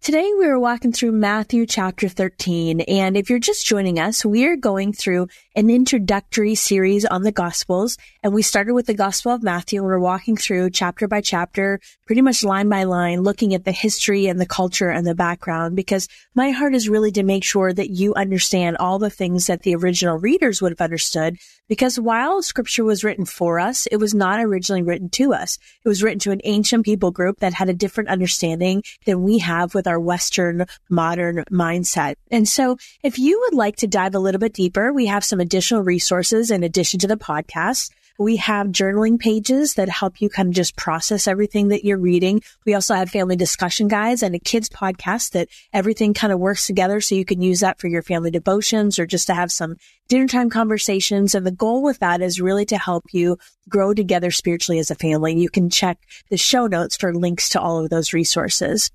Today 0.00 0.32
we 0.38 0.46
are 0.46 0.60
walking 0.60 0.92
through 0.92 1.12
Matthew 1.12 1.66
chapter 1.66 2.08
13. 2.08 2.82
And 2.82 3.16
if 3.16 3.28
you're 3.28 3.40
just 3.40 3.66
joining 3.66 3.98
us, 3.98 4.24
we 4.24 4.46
are 4.46 4.56
going 4.56 4.92
through 4.92 5.26
an 5.56 5.68
introductory 5.68 6.54
series 6.54 7.04
on 7.04 7.24
the 7.24 7.32
gospels. 7.32 7.98
And 8.22 8.32
we 8.32 8.42
started 8.42 8.74
with 8.74 8.86
the 8.86 8.94
gospel 8.94 9.32
of 9.32 9.42
Matthew 9.42 9.82
we're 9.82 9.98
walking 9.98 10.36
through 10.36 10.70
chapter 10.70 11.08
by 11.08 11.20
chapter, 11.20 11.80
pretty 12.06 12.22
much 12.22 12.44
line 12.44 12.68
by 12.68 12.84
line, 12.84 13.22
looking 13.22 13.54
at 13.54 13.64
the 13.64 13.72
history 13.72 14.28
and 14.28 14.40
the 14.40 14.46
culture 14.46 14.88
and 14.88 15.04
the 15.04 15.16
background 15.16 15.74
because 15.74 16.08
my 16.32 16.52
heart 16.52 16.76
is 16.76 16.88
really 16.88 17.10
to 17.12 17.24
make 17.24 17.44
sure 17.44 17.72
that 17.72 17.90
you 17.90 18.14
understand 18.14 18.76
all 18.78 19.00
the 19.00 19.10
things 19.10 19.48
that 19.48 19.62
the 19.62 19.74
original 19.74 20.16
readers 20.16 20.62
would 20.62 20.72
have 20.72 20.80
understood. 20.80 21.36
Because 21.68 22.00
while 22.00 22.42
scripture 22.42 22.84
was 22.84 23.04
written 23.04 23.24
for 23.24 23.60
us, 23.60 23.86
it 23.86 23.96
was 23.96 24.14
not 24.14 24.40
originally 24.40 24.82
written 24.82 25.10
to 25.10 25.34
us. 25.34 25.58
It 25.84 25.88
was 25.88 26.02
written 26.02 26.18
to 26.20 26.30
an 26.30 26.40
ancient 26.44 26.84
people 26.84 27.10
group 27.10 27.40
that 27.40 27.52
had 27.52 27.68
a 27.68 27.74
different 27.74 28.08
understanding 28.08 28.82
than 29.04 29.22
we 29.22 29.38
have 29.38 29.74
with 29.74 29.86
our 29.86 30.00
Western 30.00 30.66
modern 30.88 31.44
mindset. 31.50 32.14
And 32.30 32.48
so 32.48 32.78
if 33.02 33.18
you 33.18 33.38
would 33.40 33.54
like 33.54 33.76
to 33.76 33.86
dive 33.86 34.14
a 34.14 34.18
little 34.18 34.38
bit 34.38 34.54
deeper, 34.54 34.92
we 34.92 35.06
have 35.06 35.24
some 35.24 35.40
additional 35.40 35.82
resources 35.82 36.50
in 36.50 36.62
addition 36.64 37.00
to 37.00 37.06
the 37.06 37.16
podcast. 37.16 37.90
We 38.18 38.36
have 38.36 38.68
journaling 38.68 39.18
pages 39.18 39.74
that 39.74 39.88
help 39.88 40.20
you 40.20 40.28
kind 40.28 40.48
of 40.48 40.54
just 40.54 40.76
process 40.76 41.28
everything 41.28 41.68
that 41.68 41.84
you're 41.84 41.98
reading. 41.98 42.42
We 42.66 42.74
also 42.74 42.94
have 42.94 43.10
family 43.10 43.36
discussion 43.36 43.86
guides 43.86 44.24
and 44.24 44.34
a 44.34 44.40
kids 44.40 44.68
podcast 44.68 45.30
that 45.30 45.48
everything 45.72 46.14
kind 46.14 46.32
of 46.32 46.40
works 46.40 46.66
together. 46.66 47.00
So 47.00 47.14
you 47.14 47.24
can 47.24 47.40
use 47.40 47.60
that 47.60 47.78
for 47.78 47.86
your 47.86 48.02
family 48.02 48.32
devotions 48.32 48.98
or 48.98 49.06
just 49.06 49.28
to 49.28 49.34
have 49.34 49.52
some 49.52 49.76
dinner 50.08 50.26
time 50.26 50.50
conversations. 50.50 51.34
And 51.34 51.46
the 51.46 51.52
goal 51.52 51.82
with 51.82 52.00
that 52.00 52.20
is 52.20 52.40
really 52.40 52.64
to 52.66 52.76
help 52.76 53.04
you 53.12 53.38
grow 53.68 53.94
together 53.94 54.32
spiritually 54.32 54.80
as 54.80 54.90
a 54.90 54.96
family. 54.96 55.38
You 55.38 55.48
can 55.48 55.70
check 55.70 55.98
the 56.28 56.36
show 56.36 56.66
notes 56.66 56.96
for 56.96 57.14
links 57.14 57.50
to 57.50 57.60
all 57.60 57.78
of 57.78 57.90
those 57.90 58.12
resources. 58.12 58.90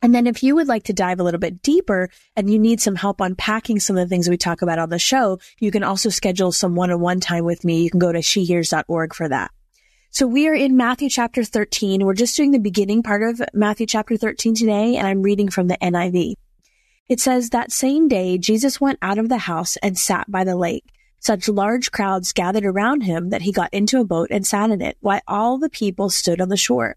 And 0.00 0.14
then 0.14 0.26
if 0.26 0.42
you 0.42 0.54
would 0.54 0.68
like 0.68 0.84
to 0.84 0.92
dive 0.92 1.18
a 1.18 1.24
little 1.24 1.40
bit 1.40 1.60
deeper 1.60 2.08
and 2.36 2.48
you 2.50 2.58
need 2.58 2.80
some 2.80 2.94
help 2.94 3.20
unpacking 3.20 3.80
some 3.80 3.96
of 3.96 4.04
the 4.04 4.08
things 4.08 4.28
we 4.28 4.36
talk 4.36 4.62
about 4.62 4.78
on 4.78 4.90
the 4.90 4.98
show, 4.98 5.38
you 5.58 5.70
can 5.70 5.82
also 5.82 6.08
schedule 6.08 6.52
some 6.52 6.76
one-on-one 6.76 7.20
time 7.20 7.44
with 7.44 7.64
me. 7.64 7.82
You 7.82 7.90
can 7.90 7.98
go 7.98 8.12
to 8.12 8.20
shehears.org 8.20 9.14
for 9.14 9.28
that. 9.28 9.50
So 10.10 10.26
we 10.26 10.48
are 10.48 10.54
in 10.54 10.76
Matthew 10.76 11.10
chapter 11.10 11.44
13. 11.44 12.04
We're 12.04 12.14
just 12.14 12.36
doing 12.36 12.52
the 12.52 12.58
beginning 12.58 13.02
part 13.02 13.22
of 13.22 13.42
Matthew 13.52 13.86
chapter 13.86 14.16
13 14.16 14.54
today, 14.54 14.96
and 14.96 15.06
I'm 15.06 15.22
reading 15.22 15.50
from 15.50 15.68
the 15.68 15.76
NIV. 15.82 16.34
It 17.08 17.20
says 17.20 17.50
that 17.50 17.72
same 17.72 18.08
day, 18.08 18.38
Jesus 18.38 18.80
went 18.80 18.98
out 19.02 19.18
of 19.18 19.28
the 19.28 19.38
house 19.38 19.76
and 19.78 19.98
sat 19.98 20.30
by 20.30 20.44
the 20.44 20.56
lake. 20.56 20.84
Such 21.20 21.48
large 21.48 21.90
crowds 21.90 22.32
gathered 22.32 22.64
around 22.64 23.02
him 23.02 23.30
that 23.30 23.42
he 23.42 23.52
got 23.52 23.74
into 23.74 24.00
a 24.00 24.04
boat 24.04 24.28
and 24.30 24.46
sat 24.46 24.70
in 24.70 24.80
it, 24.80 24.96
while 25.00 25.20
all 25.26 25.58
the 25.58 25.68
people 25.68 26.10
stood 26.10 26.40
on 26.40 26.48
the 26.48 26.56
shore. 26.56 26.96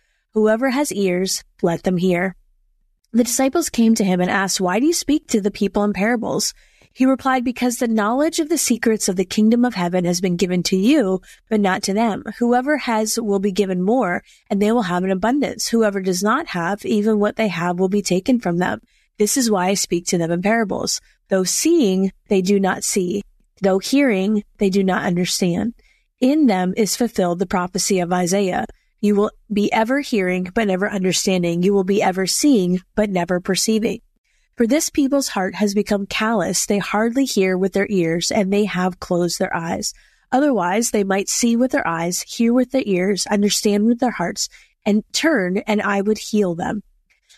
Whoever 0.33 0.69
has 0.69 0.93
ears, 0.93 1.43
let 1.61 1.83
them 1.83 1.97
hear. 1.97 2.37
The 3.11 3.25
disciples 3.25 3.69
came 3.69 3.95
to 3.95 4.05
him 4.05 4.21
and 4.21 4.31
asked, 4.31 4.61
Why 4.61 4.79
do 4.79 4.85
you 4.85 4.93
speak 4.93 5.27
to 5.27 5.41
the 5.41 5.51
people 5.51 5.83
in 5.83 5.91
parables? 5.91 6.53
He 6.93 7.05
replied, 7.05 7.43
Because 7.43 7.77
the 7.77 7.87
knowledge 7.89 8.39
of 8.39 8.47
the 8.47 8.57
secrets 8.57 9.09
of 9.09 9.17
the 9.17 9.25
kingdom 9.25 9.65
of 9.65 9.73
heaven 9.73 10.05
has 10.05 10.21
been 10.21 10.37
given 10.37 10.63
to 10.63 10.77
you, 10.77 11.21
but 11.49 11.59
not 11.59 11.83
to 11.83 11.93
them. 11.93 12.23
Whoever 12.39 12.77
has 12.77 13.19
will 13.19 13.39
be 13.39 13.51
given 13.51 13.81
more, 13.81 14.23
and 14.49 14.61
they 14.61 14.71
will 14.71 14.83
have 14.83 15.03
an 15.03 15.11
abundance. 15.11 15.67
Whoever 15.67 16.01
does 16.01 16.23
not 16.23 16.47
have, 16.47 16.85
even 16.85 17.19
what 17.19 17.35
they 17.35 17.49
have 17.49 17.77
will 17.77 17.89
be 17.89 18.01
taken 18.01 18.39
from 18.39 18.57
them. 18.57 18.79
This 19.17 19.35
is 19.35 19.51
why 19.51 19.67
I 19.67 19.73
speak 19.73 20.05
to 20.07 20.17
them 20.17 20.31
in 20.31 20.41
parables. 20.41 21.01
Though 21.27 21.43
seeing, 21.43 22.13
they 22.29 22.41
do 22.41 22.57
not 22.57 22.85
see. 22.85 23.21
Though 23.61 23.79
hearing, 23.79 24.45
they 24.59 24.69
do 24.69 24.81
not 24.81 25.03
understand. 25.03 25.73
In 26.21 26.47
them 26.47 26.73
is 26.77 26.95
fulfilled 26.95 27.39
the 27.39 27.45
prophecy 27.45 27.99
of 27.99 28.13
Isaiah. 28.13 28.65
You 29.01 29.15
will 29.15 29.31
be 29.51 29.71
ever 29.73 29.99
hearing, 29.99 30.47
but 30.53 30.67
never 30.67 30.89
understanding. 30.89 31.63
You 31.63 31.73
will 31.73 31.83
be 31.83 32.03
ever 32.03 32.27
seeing, 32.27 32.81
but 32.95 33.09
never 33.09 33.39
perceiving. 33.39 34.01
For 34.55 34.67
this 34.67 34.91
people's 34.91 35.29
heart 35.29 35.55
has 35.55 35.73
become 35.73 36.05
callous. 36.05 36.67
They 36.67 36.77
hardly 36.77 37.25
hear 37.25 37.57
with 37.57 37.73
their 37.73 37.87
ears, 37.89 38.31
and 38.31 38.53
they 38.53 38.65
have 38.65 38.99
closed 38.99 39.39
their 39.39 39.55
eyes. 39.55 39.95
Otherwise, 40.31 40.91
they 40.91 41.03
might 41.03 41.29
see 41.29 41.55
with 41.55 41.71
their 41.71 41.87
eyes, 41.87 42.21
hear 42.21 42.53
with 42.53 42.71
their 42.71 42.83
ears, 42.85 43.25
understand 43.25 43.85
with 43.85 43.99
their 43.99 44.11
hearts, 44.11 44.49
and 44.85 45.03
turn, 45.13 45.57
and 45.65 45.81
I 45.81 46.01
would 46.01 46.19
heal 46.19 46.53
them. 46.53 46.83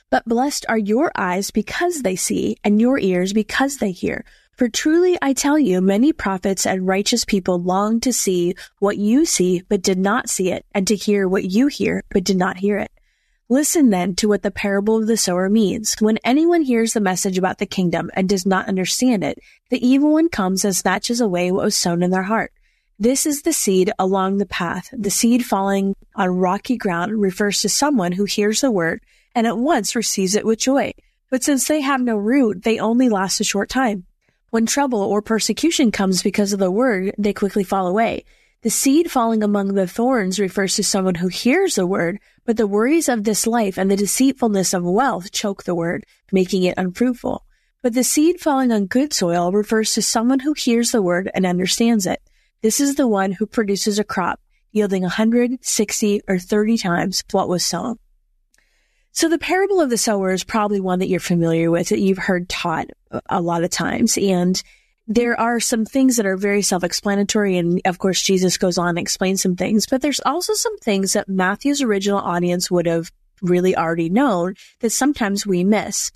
But 0.10 0.26
blessed 0.26 0.66
are 0.68 0.78
your 0.78 1.12
eyes 1.16 1.50
because 1.50 2.02
they 2.02 2.18
see, 2.18 2.58
and 2.64 2.82
your 2.82 3.00
ears 3.00 3.32
because 3.32 3.78
they 3.78 3.92
hear. 3.92 4.26
For 4.56 4.70
truly 4.70 5.18
I 5.20 5.34
tell 5.34 5.58
you, 5.58 5.82
many 5.82 6.14
prophets 6.14 6.66
and 6.68 6.88
righteous 6.88 7.26
people 7.26 7.60
long 7.60 8.00
to 8.02 8.14
see 8.14 8.56
what 8.78 8.98
you 8.98 9.26
see, 9.26 9.64
but 9.68 9.82
did 9.82 9.98
not 9.98 10.30
see 10.30 10.52
it, 10.52 10.64
and 10.76 10.88
to 10.88 10.96
hear 10.96 11.28
what 11.28 11.46
you 11.46 11.68
hear, 11.68 12.04
but 12.10 12.24
did 12.24 12.38
not 12.38 12.58
hear 12.58 12.78
it. 12.78 12.92
Listen 13.50 13.90
then 13.90 14.16
to 14.16 14.28
what 14.28 14.44
the 14.44 14.52
parable 14.52 14.98
of 14.98 15.08
the 15.08 15.18
sower 15.18 15.50
means. 15.50 15.96
When 16.00 16.20
anyone 16.24 16.62
hears 16.62 16.94
the 16.94 17.00
message 17.00 17.38
about 17.38 17.58
the 17.58 17.66
kingdom 17.66 18.12
and 18.14 18.30
does 18.30 18.46
not 18.46 18.68
understand 18.68 19.24
it, 19.24 19.40
the 19.70 19.86
evil 19.86 20.14
one 20.14 20.30
comes 20.30 20.64
and 20.64 20.76
snatches 20.76 21.20
away 21.20 21.52
what 21.52 21.66
was 21.66 21.76
sown 21.76 22.04
in 22.04 22.12
their 22.12 22.24
heart. 22.24 22.54
This 23.00 23.26
is 23.26 23.42
the 23.42 23.54
seed 23.54 23.92
along 23.98 24.38
the 24.38 24.46
path. 24.46 24.90
The 24.94 25.10
seed 25.10 25.46
falling 25.46 25.96
on 26.16 26.30
rocky 26.30 26.78
ground 26.78 27.20
refers 27.20 27.62
to 27.62 27.70
someone 27.70 28.12
who 28.12 28.26
hears 28.26 28.62
the 28.62 28.72
word 28.72 29.02
and 29.34 29.48
at 29.48 29.58
once 29.58 29.96
receives 29.96 30.36
it 30.36 30.46
with 30.46 30.60
joy. 30.60 30.94
But 31.32 31.44
since 31.44 31.68
they 31.68 31.82
have 31.82 32.02
no 32.02 32.16
root, 32.16 32.64
they 32.64 32.78
only 32.78 33.10
last 33.10 33.40
a 33.40 33.44
short 33.44 33.68
time. 33.68 34.06
When 34.54 34.68
trouble 34.68 35.02
or 35.02 35.24
persecution 35.24 35.90
comes 35.90 36.22
because 36.22 36.54
of 36.54 36.60
the 36.60 36.70
word, 36.70 37.16
they 37.18 37.34
quickly 37.34 37.64
fall 37.64 37.88
away. 37.88 38.24
The 38.62 38.70
seed 38.70 39.10
falling 39.10 39.42
among 39.42 39.74
the 39.74 39.88
thorns 39.88 40.40
refers 40.40 40.76
to 40.76 40.84
someone 40.84 41.16
who 41.16 41.28
hears 41.28 41.74
the 41.74 41.88
word, 41.88 42.20
but 42.46 42.58
the 42.58 42.68
worries 42.68 43.10
of 43.10 43.24
this 43.24 43.48
life 43.48 43.80
and 43.80 43.90
the 43.90 43.96
deceitfulness 43.96 44.76
of 44.76 44.84
wealth 44.84 45.32
choke 45.32 45.64
the 45.64 45.74
word, 45.74 46.06
making 46.32 46.62
it 46.62 46.78
unfruitful. 46.78 47.44
But 47.82 47.96
the 47.96 48.04
seed 48.04 48.40
falling 48.40 48.72
on 48.72 48.86
good 48.86 49.12
soil 49.12 49.52
refers 49.52 49.92
to 49.94 50.04
someone 50.04 50.42
who 50.42 50.54
hears 50.54 50.92
the 50.92 51.02
word 51.02 51.32
and 51.34 51.48
understands 51.48 52.06
it. 52.06 52.22
This 52.62 52.80
is 52.80 52.94
the 52.94 53.08
one 53.08 53.32
who 53.32 53.48
produces 53.48 53.98
a 53.98 54.04
crop, 54.04 54.40
yielding 54.72 55.04
a 55.04 55.10
hundred, 55.10 55.66
sixty, 55.66 56.22
or 56.28 56.38
30 56.38 56.78
times 56.78 57.24
what 57.32 57.50
was 57.50 57.66
sown. 57.66 57.98
So 59.14 59.30
the 59.30 59.38
parable 59.38 59.80
of 59.80 59.90
the 59.90 59.98
sower 59.98 60.32
is 60.32 60.44
probably 60.44 60.80
one 60.80 61.00
that 61.00 61.08
you're 61.08 61.20
familiar 61.20 61.70
with, 61.70 61.90
that 61.90 62.00
you've 62.00 62.18
heard 62.18 62.50
taught 62.50 62.88
a 63.28 63.42
lot 63.42 63.64
of 63.64 63.70
times. 63.70 64.18
And 64.18 64.62
there 65.08 65.40
are 65.40 65.60
some 65.60 65.86
things 65.86 66.18
that 66.18 66.26
are 66.26 66.36
very 66.36 66.62
self-explanatory. 66.62 67.58
And 67.58 67.80
of 67.86 68.00
course, 68.00 68.22
Jesus 68.22 68.58
goes 68.58 68.78
on 68.78 68.90
and 68.90 69.00
explains 69.00 69.42
some 69.42 69.56
things, 69.56 69.86
but 69.86 70.02
there's 70.02 70.22
also 70.26 70.54
some 70.54 70.78
things 70.80 71.14
that 71.14 71.30
Matthew's 71.30 71.82
original 71.82 72.20
audience 72.20 72.72
would 72.72 72.88
have 72.88 73.12
really 73.42 73.76
already 73.76 74.10
known 74.10 74.56
that 74.80 74.90
sometimes 74.90 75.46
we 75.46 75.64
miss. 75.64 76.12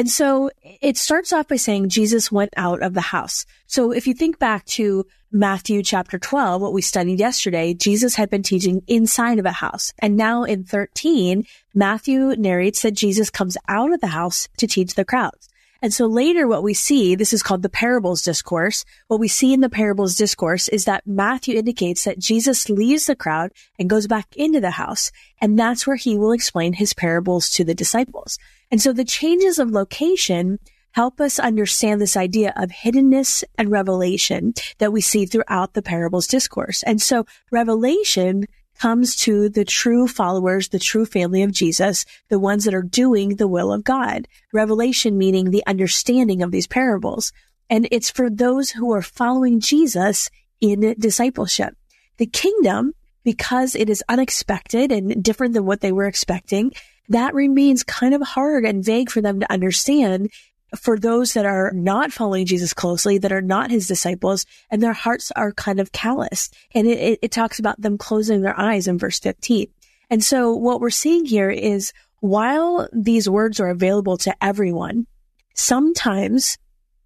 And 0.00 0.08
so 0.08 0.50
it 0.80 0.96
starts 0.96 1.30
off 1.30 1.48
by 1.48 1.56
saying 1.56 1.90
Jesus 1.90 2.32
went 2.32 2.54
out 2.56 2.80
of 2.80 2.94
the 2.94 3.02
house. 3.02 3.44
So 3.66 3.92
if 3.92 4.06
you 4.06 4.14
think 4.14 4.38
back 4.38 4.64
to 4.80 5.04
Matthew 5.30 5.82
chapter 5.82 6.18
12, 6.18 6.62
what 6.62 6.72
we 6.72 6.80
studied 6.80 7.18
yesterday, 7.18 7.74
Jesus 7.74 8.14
had 8.14 8.30
been 8.30 8.42
teaching 8.42 8.80
inside 8.86 9.38
of 9.38 9.44
a 9.44 9.52
house. 9.52 9.92
And 9.98 10.16
now 10.16 10.44
in 10.44 10.64
13, 10.64 11.44
Matthew 11.74 12.34
narrates 12.38 12.80
that 12.80 12.92
Jesus 12.92 13.28
comes 13.28 13.58
out 13.68 13.92
of 13.92 14.00
the 14.00 14.06
house 14.06 14.48
to 14.56 14.66
teach 14.66 14.94
the 14.94 15.04
crowds. 15.04 15.49
And 15.82 15.92
so 15.94 16.06
later 16.06 16.46
what 16.46 16.62
we 16.62 16.74
see, 16.74 17.14
this 17.14 17.32
is 17.32 17.42
called 17.42 17.62
the 17.62 17.68
parables 17.68 18.22
discourse. 18.22 18.84
What 19.08 19.20
we 19.20 19.28
see 19.28 19.52
in 19.52 19.60
the 19.60 19.70
parables 19.70 20.16
discourse 20.16 20.68
is 20.68 20.84
that 20.84 21.06
Matthew 21.06 21.56
indicates 21.56 22.04
that 22.04 22.18
Jesus 22.18 22.68
leaves 22.68 23.06
the 23.06 23.16
crowd 23.16 23.52
and 23.78 23.88
goes 23.88 24.06
back 24.06 24.28
into 24.36 24.60
the 24.60 24.72
house. 24.72 25.10
And 25.40 25.58
that's 25.58 25.86
where 25.86 25.96
he 25.96 26.18
will 26.18 26.32
explain 26.32 26.74
his 26.74 26.92
parables 26.92 27.48
to 27.50 27.64
the 27.64 27.74
disciples. 27.74 28.38
And 28.70 28.80
so 28.80 28.92
the 28.92 29.04
changes 29.04 29.58
of 29.58 29.70
location 29.70 30.58
help 30.92 31.20
us 31.20 31.38
understand 31.38 32.00
this 32.00 32.16
idea 32.16 32.52
of 32.56 32.70
hiddenness 32.70 33.44
and 33.56 33.70
revelation 33.70 34.52
that 34.78 34.92
we 34.92 35.00
see 35.00 35.24
throughout 35.24 35.74
the 35.74 35.82
parables 35.82 36.26
discourse. 36.26 36.82
And 36.82 37.00
so 37.00 37.26
revelation 37.50 38.46
comes 38.80 39.14
to 39.14 39.48
the 39.48 39.64
true 39.64 40.08
followers, 40.08 40.68
the 40.68 40.78
true 40.78 41.04
family 41.04 41.42
of 41.42 41.52
Jesus, 41.52 42.06
the 42.28 42.38
ones 42.38 42.64
that 42.64 42.74
are 42.74 42.82
doing 42.82 43.36
the 43.36 43.48
will 43.48 43.72
of 43.72 43.84
God. 43.84 44.26
Revelation 44.52 45.18
meaning 45.18 45.50
the 45.50 45.66
understanding 45.66 46.42
of 46.42 46.50
these 46.50 46.66
parables. 46.66 47.32
And 47.68 47.86
it's 47.90 48.10
for 48.10 48.30
those 48.30 48.70
who 48.70 48.92
are 48.92 49.02
following 49.02 49.60
Jesus 49.60 50.30
in 50.60 50.94
discipleship. 50.98 51.74
The 52.16 52.26
kingdom, 52.26 52.94
because 53.22 53.74
it 53.74 53.90
is 53.90 54.02
unexpected 54.08 54.90
and 54.90 55.22
different 55.22 55.54
than 55.54 55.66
what 55.66 55.80
they 55.80 55.92
were 55.92 56.06
expecting, 56.06 56.72
that 57.10 57.34
remains 57.34 57.82
kind 57.82 58.14
of 58.14 58.22
hard 58.22 58.64
and 58.64 58.84
vague 58.84 59.10
for 59.10 59.20
them 59.20 59.40
to 59.40 59.52
understand 59.52 60.30
for 60.76 60.98
those 60.98 61.32
that 61.34 61.46
are 61.46 61.72
not 61.74 62.12
following 62.12 62.46
Jesus 62.46 62.72
closely, 62.72 63.18
that 63.18 63.32
are 63.32 63.42
not 63.42 63.70
his 63.70 63.86
disciples, 63.86 64.46
and 64.70 64.82
their 64.82 64.92
hearts 64.92 65.32
are 65.32 65.52
kind 65.52 65.80
of 65.80 65.92
callous. 65.92 66.50
And 66.74 66.86
it, 66.86 66.98
it, 66.98 67.18
it, 67.22 67.30
talks 67.32 67.58
about 67.58 67.80
them 67.80 67.98
closing 67.98 68.42
their 68.42 68.58
eyes 68.58 68.86
in 68.86 68.98
verse 68.98 69.18
15. 69.18 69.68
And 70.10 70.22
so 70.22 70.54
what 70.54 70.80
we're 70.80 70.90
seeing 70.90 71.24
here 71.24 71.50
is 71.50 71.92
while 72.20 72.88
these 72.92 73.28
words 73.28 73.60
are 73.60 73.68
available 73.68 74.16
to 74.18 74.34
everyone, 74.42 75.06
sometimes 75.54 76.58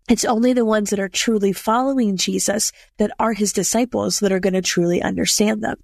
it's 0.08 0.24
only 0.24 0.52
the 0.52 0.64
ones 0.64 0.90
that 0.90 1.00
are 1.00 1.08
truly 1.08 1.52
following 1.52 2.16
Jesus 2.16 2.72
that 2.98 3.10
are 3.18 3.32
his 3.32 3.52
disciples 3.52 4.20
that 4.20 4.32
are 4.32 4.40
going 4.40 4.54
to 4.54 4.62
truly 4.62 5.00
understand 5.00 5.62
them. 5.62 5.76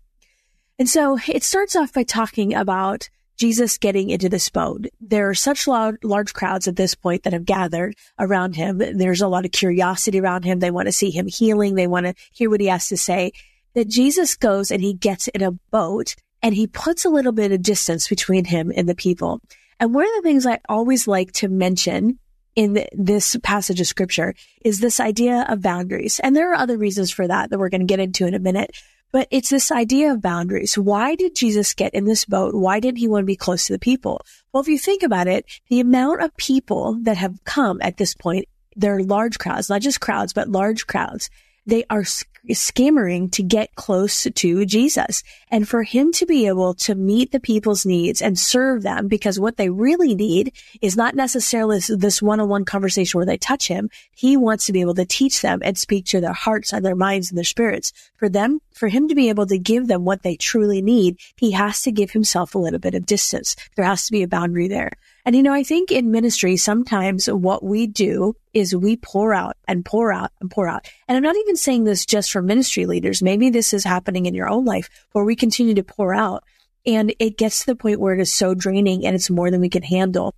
And 0.78 0.88
so 0.88 1.18
it 1.28 1.42
starts 1.42 1.76
off 1.76 1.92
by 1.92 2.02
talking 2.02 2.54
about 2.54 3.08
Jesus 3.40 3.78
getting 3.78 4.10
into 4.10 4.28
this 4.28 4.50
boat. 4.50 4.86
There 5.00 5.30
are 5.30 5.34
such 5.34 5.66
large, 5.66 6.34
crowds 6.34 6.68
at 6.68 6.76
this 6.76 6.94
point 6.94 7.22
that 7.22 7.32
have 7.32 7.46
gathered 7.46 7.96
around 8.18 8.54
him. 8.54 8.76
There's 8.78 9.22
a 9.22 9.28
lot 9.28 9.46
of 9.46 9.50
curiosity 9.50 10.20
around 10.20 10.44
him. 10.44 10.58
They 10.58 10.70
want 10.70 10.86
to 10.86 10.92
see 10.92 11.10
him 11.10 11.26
healing. 11.26 11.74
They 11.74 11.86
want 11.86 12.04
to 12.04 12.14
hear 12.32 12.50
what 12.50 12.60
he 12.60 12.66
has 12.66 12.88
to 12.88 12.98
say. 12.98 13.32
That 13.72 13.88
Jesus 13.88 14.36
goes 14.36 14.70
and 14.70 14.82
he 14.82 14.92
gets 14.92 15.26
in 15.28 15.42
a 15.42 15.52
boat 15.52 16.16
and 16.42 16.54
he 16.54 16.66
puts 16.66 17.06
a 17.06 17.10
little 17.10 17.32
bit 17.32 17.50
of 17.50 17.62
distance 17.62 18.08
between 18.08 18.44
him 18.44 18.70
and 18.76 18.86
the 18.86 18.94
people. 18.94 19.40
And 19.78 19.94
one 19.94 20.04
of 20.04 20.12
the 20.16 20.22
things 20.22 20.44
I 20.44 20.58
always 20.68 21.08
like 21.08 21.32
to 21.32 21.48
mention 21.48 22.18
in 22.56 22.84
this 22.92 23.36
passage 23.42 23.80
of 23.80 23.86
scripture 23.86 24.34
is 24.62 24.80
this 24.80 25.00
idea 25.00 25.46
of 25.48 25.62
boundaries. 25.62 26.20
And 26.20 26.36
there 26.36 26.52
are 26.52 26.56
other 26.56 26.76
reasons 26.76 27.10
for 27.10 27.26
that 27.26 27.48
that 27.48 27.58
we're 27.58 27.70
going 27.70 27.80
to 27.80 27.86
get 27.86 28.00
into 28.00 28.26
in 28.26 28.34
a 28.34 28.38
minute. 28.38 28.76
But 29.12 29.28
it's 29.30 29.50
this 29.50 29.72
idea 29.72 30.12
of 30.12 30.22
boundaries. 30.22 30.78
Why 30.78 31.14
did 31.16 31.34
Jesus 31.34 31.74
get 31.74 31.94
in 31.94 32.04
this 32.04 32.24
boat? 32.24 32.54
Why 32.54 32.78
didn't 32.80 32.98
he 32.98 33.08
want 33.08 33.22
to 33.22 33.26
be 33.26 33.36
close 33.36 33.66
to 33.66 33.72
the 33.72 33.78
people? 33.78 34.24
Well, 34.52 34.62
if 34.62 34.68
you 34.68 34.78
think 34.78 35.02
about 35.02 35.26
it, 35.26 35.46
the 35.68 35.80
amount 35.80 36.22
of 36.22 36.36
people 36.36 36.98
that 37.02 37.16
have 37.16 37.42
come 37.44 37.80
at 37.82 37.96
this 37.96 38.14
point, 38.14 38.46
they're 38.76 39.02
large 39.02 39.38
crowds, 39.38 39.68
not 39.68 39.80
just 39.80 40.00
crowds, 40.00 40.32
but 40.32 40.48
large 40.48 40.86
crowds. 40.86 41.28
They 41.70 41.84
are 41.88 42.04
scammering 42.52 43.30
to 43.30 43.44
get 43.44 43.76
close 43.76 44.24
to 44.24 44.66
Jesus 44.66 45.22
and 45.52 45.68
for 45.68 45.84
him 45.84 46.10
to 46.14 46.26
be 46.26 46.48
able 46.48 46.74
to 46.74 46.96
meet 46.96 47.30
the 47.30 47.38
people's 47.38 47.86
needs 47.86 48.20
and 48.20 48.36
serve 48.36 48.82
them 48.82 49.06
because 49.06 49.38
what 49.38 49.56
they 49.56 49.70
really 49.70 50.16
need 50.16 50.52
is 50.82 50.96
not 50.96 51.14
necessarily 51.14 51.78
this 51.88 52.20
one-on-one 52.20 52.64
conversation 52.64 53.18
where 53.18 53.26
they 53.26 53.36
touch 53.36 53.68
him. 53.68 53.88
He 54.12 54.36
wants 54.36 54.66
to 54.66 54.72
be 54.72 54.80
able 54.80 54.94
to 54.94 55.04
teach 55.04 55.42
them 55.42 55.60
and 55.62 55.78
speak 55.78 56.06
to 56.06 56.20
their 56.20 56.32
hearts 56.32 56.72
and 56.72 56.84
their 56.84 56.96
minds 56.96 57.30
and 57.30 57.38
their 57.38 57.44
spirits. 57.44 57.92
For 58.16 58.28
them, 58.28 58.58
for 58.72 58.88
him 58.88 59.06
to 59.06 59.14
be 59.14 59.28
able 59.28 59.46
to 59.46 59.58
give 59.58 59.86
them 59.86 60.04
what 60.04 60.24
they 60.24 60.34
truly 60.34 60.82
need, 60.82 61.18
he 61.36 61.52
has 61.52 61.82
to 61.82 61.92
give 61.92 62.10
himself 62.10 62.56
a 62.56 62.58
little 62.58 62.80
bit 62.80 62.96
of 62.96 63.06
distance. 63.06 63.54
There 63.76 63.84
has 63.84 64.06
to 64.06 64.12
be 64.12 64.24
a 64.24 64.28
boundary 64.28 64.66
there. 64.66 64.90
And 65.24 65.36
you 65.36 65.42
know, 65.42 65.52
I 65.52 65.62
think 65.62 65.90
in 65.90 66.10
ministry, 66.10 66.56
sometimes 66.56 67.26
what 67.26 67.62
we 67.62 67.86
do 67.86 68.34
is 68.54 68.74
we 68.74 68.96
pour 68.96 69.34
out 69.34 69.56
and 69.68 69.84
pour 69.84 70.12
out 70.12 70.32
and 70.40 70.50
pour 70.50 70.68
out. 70.68 70.88
And 71.06 71.16
I'm 71.16 71.22
not 71.22 71.36
even 71.36 71.56
saying 71.56 71.84
this 71.84 72.06
just 72.06 72.32
for 72.32 72.42
ministry 72.42 72.86
leaders. 72.86 73.22
Maybe 73.22 73.50
this 73.50 73.72
is 73.72 73.84
happening 73.84 74.26
in 74.26 74.34
your 74.34 74.48
own 74.48 74.64
life 74.64 74.88
where 75.12 75.24
we 75.24 75.36
continue 75.36 75.74
to 75.74 75.84
pour 75.84 76.14
out 76.14 76.44
and 76.86 77.14
it 77.18 77.36
gets 77.36 77.60
to 77.60 77.66
the 77.66 77.76
point 77.76 78.00
where 78.00 78.14
it 78.14 78.20
is 78.20 78.32
so 78.32 78.54
draining 78.54 79.04
and 79.04 79.14
it's 79.14 79.30
more 79.30 79.50
than 79.50 79.60
we 79.60 79.68
can 79.68 79.82
handle. 79.82 80.34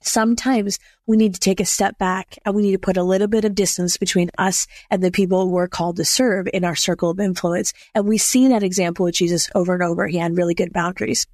Sometimes 0.00 0.78
we 1.06 1.16
need 1.16 1.34
to 1.34 1.40
take 1.40 1.60
a 1.60 1.64
step 1.64 1.96
back 1.98 2.36
and 2.44 2.54
we 2.54 2.62
need 2.62 2.72
to 2.72 2.78
put 2.78 2.96
a 2.96 3.02
little 3.04 3.28
bit 3.28 3.44
of 3.44 3.54
distance 3.54 3.96
between 3.96 4.30
us 4.36 4.66
and 4.90 5.02
the 5.02 5.12
people 5.12 5.48
we're 5.48 5.68
called 5.68 5.96
to 5.96 6.04
serve 6.04 6.48
in 6.52 6.64
our 6.64 6.74
circle 6.74 7.10
of 7.10 7.20
influence. 7.20 7.72
And 7.94 8.08
we 8.08 8.18
see 8.18 8.48
that 8.48 8.64
example 8.64 9.04
with 9.04 9.14
Jesus 9.14 9.48
over 9.54 9.74
and 9.74 9.82
over. 9.82 10.06
He 10.08 10.18
had 10.18 10.36
really 10.36 10.54
good 10.54 10.72
boundaries. 10.72 11.26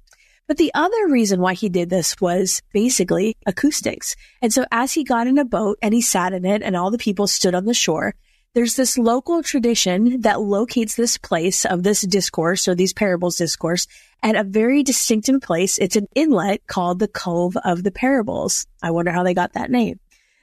But 0.49 0.57
the 0.57 0.71
other 0.73 1.07
reason 1.07 1.41
why 1.41 1.53
he 1.53 1.69
did 1.69 1.91
this 1.91 2.19
was 2.19 2.63
basically 2.73 3.37
acoustics. 3.45 4.15
And 4.41 4.51
so 4.51 4.65
as 4.71 4.91
he 4.93 5.03
got 5.03 5.27
in 5.27 5.37
a 5.37 5.45
boat 5.45 5.77
and 5.79 5.93
he 5.93 6.01
sat 6.01 6.33
in 6.33 6.43
it 6.43 6.63
and 6.63 6.75
all 6.75 6.89
the 6.89 6.97
people 6.97 7.27
stood 7.27 7.53
on 7.53 7.65
the 7.65 7.73
shore, 7.75 8.15
there's 8.55 8.75
this 8.75 8.97
local 8.97 9.43
tradition 9.43 10.21
that 10.21 10.41
locates 10.41 10.95
this 10.95 11.19
place 11.19 11.65
of 11.65 11.83
this 11.83 12.01
discourse 12.01 12.67
or 12.67 12.73
these 12.73 12.93
parables 12.93 13.35
discourse 13.35 13.85
at 14.23 14.35
a 14.35 14.43
very 14.43 14.81
distinctive 14.81 15.39
place. 15.39 15.77
It's 15.77 15.95
an 15.95 16.07
inlet 16.15 16.65
called 16.65 16.97
the 16.97 17.07
Cove 17.07 17.55
of 17.63 17.83
the 17.83 17.91
Parables. 17.91 18.65
I 18.81 18.89
wonder 18.89 19.11
how 19.11 19.21
they 19.21 19.35
got 19.35 19.53
that 19.53 19.69
name. 19.69 19.99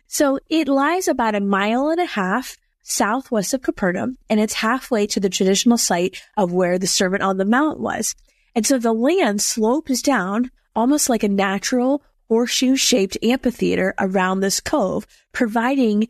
So 0.07 0.39
it 0.49 0.69
lies 0.69 1.09
about 1.09 1.35
a 1.35 1.41
mile 1.41 1.89
and 1.89 2.01
a 2.01 2.07
half 2.07 2.57
southwest 2.85 3.55
of 3.55 3.63
Capernaum 3.63 4.19
and 4.31 4.39
it's 4.39 4.55
halfway 4.55 5.09
to 5.09 5.19
the 5.19 5.29
traditional 5.29 5.79
site 5.79 6.23
of 6.37 6.53
where 6.53 6.79
the 6.79 6.87
Sermon 6.87 7.23
on 7.23 7.39
the 7.39 7.45
Mount 7.45 7.81
was. 7.81 8.15
And 8.57 8.67
so 8.67 8.79
the 8.79 8.95
land 8.95 9.43
slopes 9.43 10.01
down 10.01 10.51
almost 10.75 11.11
like 11.11 11.23
a 11.23 11.29
natural 11.29 12.03
horseshoe 12.29 12.75
shaped 12.75 13.19
amphitheater 13.23 13.95
around 14.01 14.41
this 14.41 14.61
cove, 14.61 15.07
providing 15.33 16.09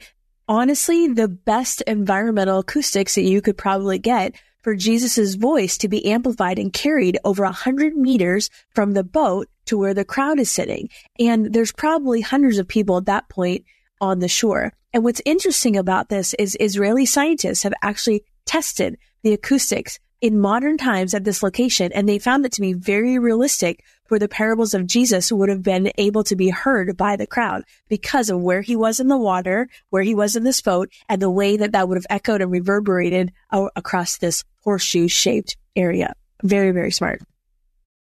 honestly 0.48 1.08
the 1.08 1.28
best 1.28 1.82
environmental 1.82 2.60
acoustics 2.60 3.16
that 3.16 3.22
you 3.22 3.42
could 3.42 3.58
probably 3.58 3.98
get 3.98 4.36
for 4.62 4.76
Jesus's 4.76 5.34
voice 5.34 5.76
to 5.78 5.88
be 5.88 6.06
amplified 6.06 6.58
and 6.58 6.72
carried 6.72 7.18
over 7.24 7.42
a 7.44 7.52
hundred 7.52 7.96
meters 7.96 8.48
from 8.70 8.92
the 8.92 9.04
boat 9.04 9.48
to 9.66 9.76
where 9.76 9.94
the 9.94 10.04
crowd 10.04 10.38
is 10.38 10.50
sitting. 10.50 10.88
And 11.18 11.52
there's 11.52 11.72
probably 11.72 12.20
hundreds 12.20 12.58
of 12.58 12.68
people 12.68 12.96
at 12.96 13.06
that 13.06 13.28
point 13.28 13.64
on 14.00 14.20
the 14.20 14.28
shore. 14.28 14.72
And 14.92 15.02
what's 15.02 15.22
interesting 15.24 15.76
about 15.76 16.08
this 16.08 16.32
is 16.34 16.56
Israeli 16.60 17.06
scientists 17.06 17.64
have 17.64 17.74
actually 17.82 18.24
tested 18.44 18.98
the 19.22 19.32
acoustics 19.32 19.98
in 20.26 20.40
modern 20.40 20.76
times 20.76 21.14
at 21.14 21.22
this 21.22 21.40
location, 21.40 21.92
and 21.92 22.08
they 22.08 22.18
found 22.18 22.44
it 22.44 22.50
to 22.50 22.60
be 22.60 22.72
very 22.72 23.16
realistic 23.16 23.84
where 24.08 24.18
the 24.18 24.28
parables 24.28 24.74
of 24.74 24.86
Jesus 24.86 25.30
would 25.30 25.48
have 25.48 25.62
been 25.62 25.92
able 25.98 26.24
to 26.24 26.34
be 26.34 26.48
heard 26.48 26.96
by 26.96 27.14
the 27.14 27.28
crowd 27.28 27.62
because 27.88 28.28
of 28.28 28.40
where 28.40 28.60
he 28.60 28.74
was 28.74 28.98
in 28.98 29.06
the 29.06 29.16
water, 29.16 29.68
where 29.90 30.02
he 30.02 30.16
was 30.16 30.34
in 30.34 30.42
this 30.42 30.60
boat, 30.60 30.90
and 31.08 31.22
the 31.22 31.30
way 31.30 31.56
that 31.56 31.70
that 31.72 31.88
would 31.88 31.96
have 31.96 32.06
echoed 32.10 32.42
and 32.42 32.50
reverberated 32.50 33.32
across 33.52 34.18
this 34.18 34.42
horseshoe 34.64 35.06
shaped 35.06 35.56
area. 35.76 36.12
Very, 36.42 36.72
very 36.72 36.90
smart. 36.90 37.22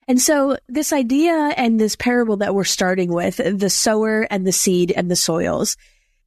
And 0.08 0.20
so 0.20 0.58
this 0.68 0.92
idea 0.92 1.54
and 1.58 1.80
this 1.80 1.96
parable 1.96 2.38
that 2.38 2.56
we're 2.56 2.64
starting 2.64 3.12
with, 3.12 3.38
the 3.38 3.70
sower 3.70 4.28
and 4.32 4.48
the 4.48 4.52
seed 4.52 4.92
and 4.92 5.12
the 5.12 5.16
soils, 5.16 5.78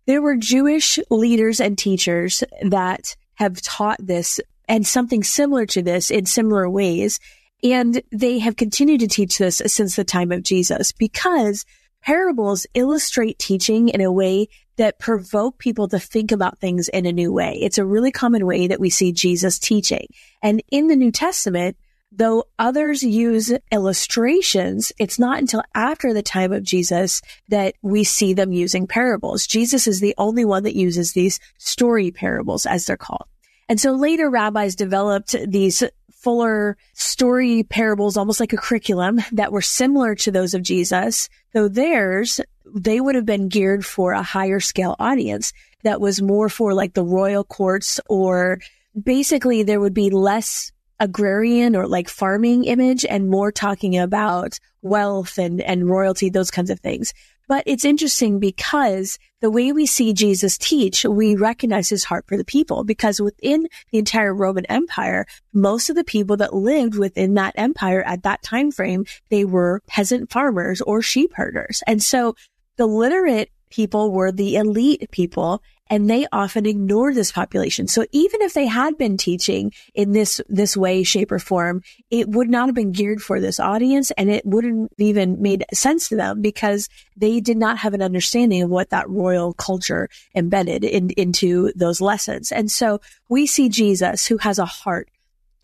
there 0.07 0.23
were 0.23 0.37
Jewish 0.37 0.99
leaders 1.11 1.61
and 1.61 1.77
teachers 1.77 2.45
that 2.63 3.17
have 3.35 3.61
taught 3.63 3.99
this 4.01 4.41
and 4.69 4.87
something 4.87 5.25
similar 5.25 5.67
to 5.67 5.83
this 5.83 6.11
in 6.11 6.27
similar 6.27 6.69
ways. 6.69 7.19
And 7.65 8.03
they 8.13 8.39
have 8.39 8.57
continued 8.57 9.01
to 9.01 9.09
teach 9.09 9.39
this 9.39 9.61
since 9.67 9.97
the 9.97 10.05
time 10.05 10.31
of 10.31 10.45
Jesus 10.45 10.93
because 10.93 11.65
parables 12.03 12.67
illustrate 12.75 13.39
teaching 13.39 13.89
in 13.89 14.01
a 14.01 14.13
way 14.13 14.49
that 14.77 15.01
provoke 15.01 15.59
people 15.59 15.89
to 15.89 15.99
think 15.99 16.31
about 16.31 16.61
things 16.61 16.89
in 16.89 17.05
a 17.05 17.13
new 17.13 17.33
way. 17.33 17.59
It's 17.61 17.79
a 17.79 17.85
really 17.85 18.13
common 18.13 18.47
way 18.47 18.69
that 18.69 18.79
we 18.79 18.91
see 18.91 19.11
Jesus 19.11 19.59
teaching. 19.59 20.07
And 20.41 20.63
in 20.71 20.87
the 20.87 20.95
New 20.95 21.11
Testament, 21.11 21.77
though 22.13 22.45
others 22.61 23.03
use 23.03 23.53
illustrations, 23.73 24.93
it's 24.99 25.19
not 25.19 25.41
until 25.41 25.65
after 25.75 26.15
the 26.15 26.23
time 26.23 26.53
of 26.53 26.63
Jesus 26.63 27.21
that 27.49 27.75
we 27.83 28.05
see 28.05 28.35
them 28.35 28.53
using 28.53 28.87
parables. 28.87 29.49
Jesus 29.49 29.89
is 29.89 30.01
the 30.01 30.15
only 30.17 30.45
one 30.45 30.63
that 30.63 30.77
uses 30.77 31.13
these 31.13 31.41
story 31.59 32.13
parables 32.13 32.65
as 32.65 32.87
they're 32.87 32.97
called. 32.97 33.27
And 33.69 33.79
so 33.79 33.93
later 33.93 34.31
rabbis 34.31 34.75
developed 34.75 35.37
these 35.47 35.83
fuller 36.11 36.77
story 36.95 37.63
parables, 37.63 38.17
almost 38.17 38.41
like 38.41 38.53
a 38.53 38.57
curriculum 38.57 39.21
that 39.33 39.53
were 39.53 39.63
similar 39.63 40.15
to 40.17 40.31
those 40.31 40.55
of 40.55 40.63
Jesus, 40.63 41.29
though 41.53 41.69
theirs 41.69 42.41
they 42.75 43.01
would 43.01 43.15
have 43.15 43.27
been 43.27 43.49
geared 43.49 43.85
for 43.85 44.13
a 44.13 44.23
higher 44.23 44.61
scale 44.61 44.95
audience 44.99 45.53
that 45.85 46.01
was 46.01 46.21
more 46.21 46.49
for 46.49 46.75
like 46.75 46.95
the 46.95 47.05
royal 47.05 47.45
courts 47.45 48.01
or 48.09 48.61
basically 49.01 49.63
there 49.63 49.81
would 49.81 49.95
be 49.95 50.11
less 50.11 50.73
agrarian 51.01 51.77
or 51.77 51.87
like 51.87 52.09
farming 52.09 52.65
image 52.65 53.05
and 53.05 53.31
more 53.31 53.53
talking 53.53 53.97
about 53.97 54.59
wealth 54.83 55.39
and, 55.39 55.61
and 55.61 55.89
royalty, 55.89 56.29
those 56.29 56.51
kinds 56.51 56.71
of 56.71 56.81
things. 56.81 57.15
But 57.49 57.65
it's 57.67 57.85
interesting 57.85 58.39
because 58.39 59.19
the 59.41 59.51
way 59.51 59.73
we 59.73 59.87
see 59.87 60.13
Jesus 60.13 60.59
teach, 60.59 61.05
we 61.05 61.35
recognize 61.35 61.89
his 61.89 62.05
heart 62.05 62.27
for 62.29 62.37
the 62.37 62.45
people 62.45 62.85
because 62.85 63.21
within 63.21 63.69
the 63.91 63.99
entire 63.99 64.35
Roman 64.35 64.67
Empire, 64.67 65.27
most 65.55 65.89
of 65.89 65.97
the 65.97 66.05
people 66.05 66.37
that 66.37 66.55
lived 66.55 66.97
within 66.97 67.35
that 67.35 67.55
empire 67.57 68.03
at 68.03 68.23
that 68.25 68.43
time 68.43 68.71
frame, 68.71 69.07
they 69.31 69.45
were 69.45 69.83
peasant 69.87 70.31
farmers 70.31 70.83
or 70.83 71.01
sheep 71.01 71.33
herders. 71.35 71.83
And 71.87 72.03
so 72.03 72.37
the 72.77 72.87
literate 72.87 73.51
people 73.71 74.13
were 74.13 74.31
the 74.31 74.57
elite 74.57 75.11
people 75.11 75.63
and 75.91 76.09
they 76.09 76.27
often 76.33 76.67
ignore 76.67 77.15
this 77.15 77.33
population. 77.33 77.87
So 77.89 78.05
even 78.13 78.43
if 78.43 78.55
they 78.55 78.67
had 78.67 78.99
been 78.99 79.17
teaching 79.17 79.73
in 79.95 80.13
this, 80.13 80.41
this 80.49 80.77
way, 80.77 81.03
shape 81.03 81.33
or 81.33 81.39
form, 81.39 81.83
it 82.11 82.29
would 82.29 82.49
not 82.49 82.69
have 82.69 82.75
been 82.75 82.93
geared 82.93 83.23
for 83.23 83.41
this 83.41 83.59
audience 83.59 84.11
and 84.13 84.31
it 84.31 84.45
wouldn't 84.45 84.93
even 84.99 85.41
made 85.41 85.65
sense 85.73 86.09
to 86.09 86.17
them 86.17 86.43
because 86.43 86.89
they 87.17 87.41
did 87.41 87.57
not 87.57 87.79
have 87.79 87.95
an 87.95 88.03
understanding 88.03 88.63
of 88.63 88.71
what 88.71 88.91
that 88.91 89.09
royal 89.09 89.55
culture 89.55 90.09
embedded 90.35 90.85
in, 90.85 91.11
into 91.11 91.73
those 91.75 92.01
lessons. 92.01 92.53
And 92.53 92.71
so 92.71 93.01
we 93.29 93.47
see 93.47 93.69
Jesus 93.69 94.27
who 94.27 94.39
has 94.39 94.59
a 94.59 94.67
heart 94.67 95.09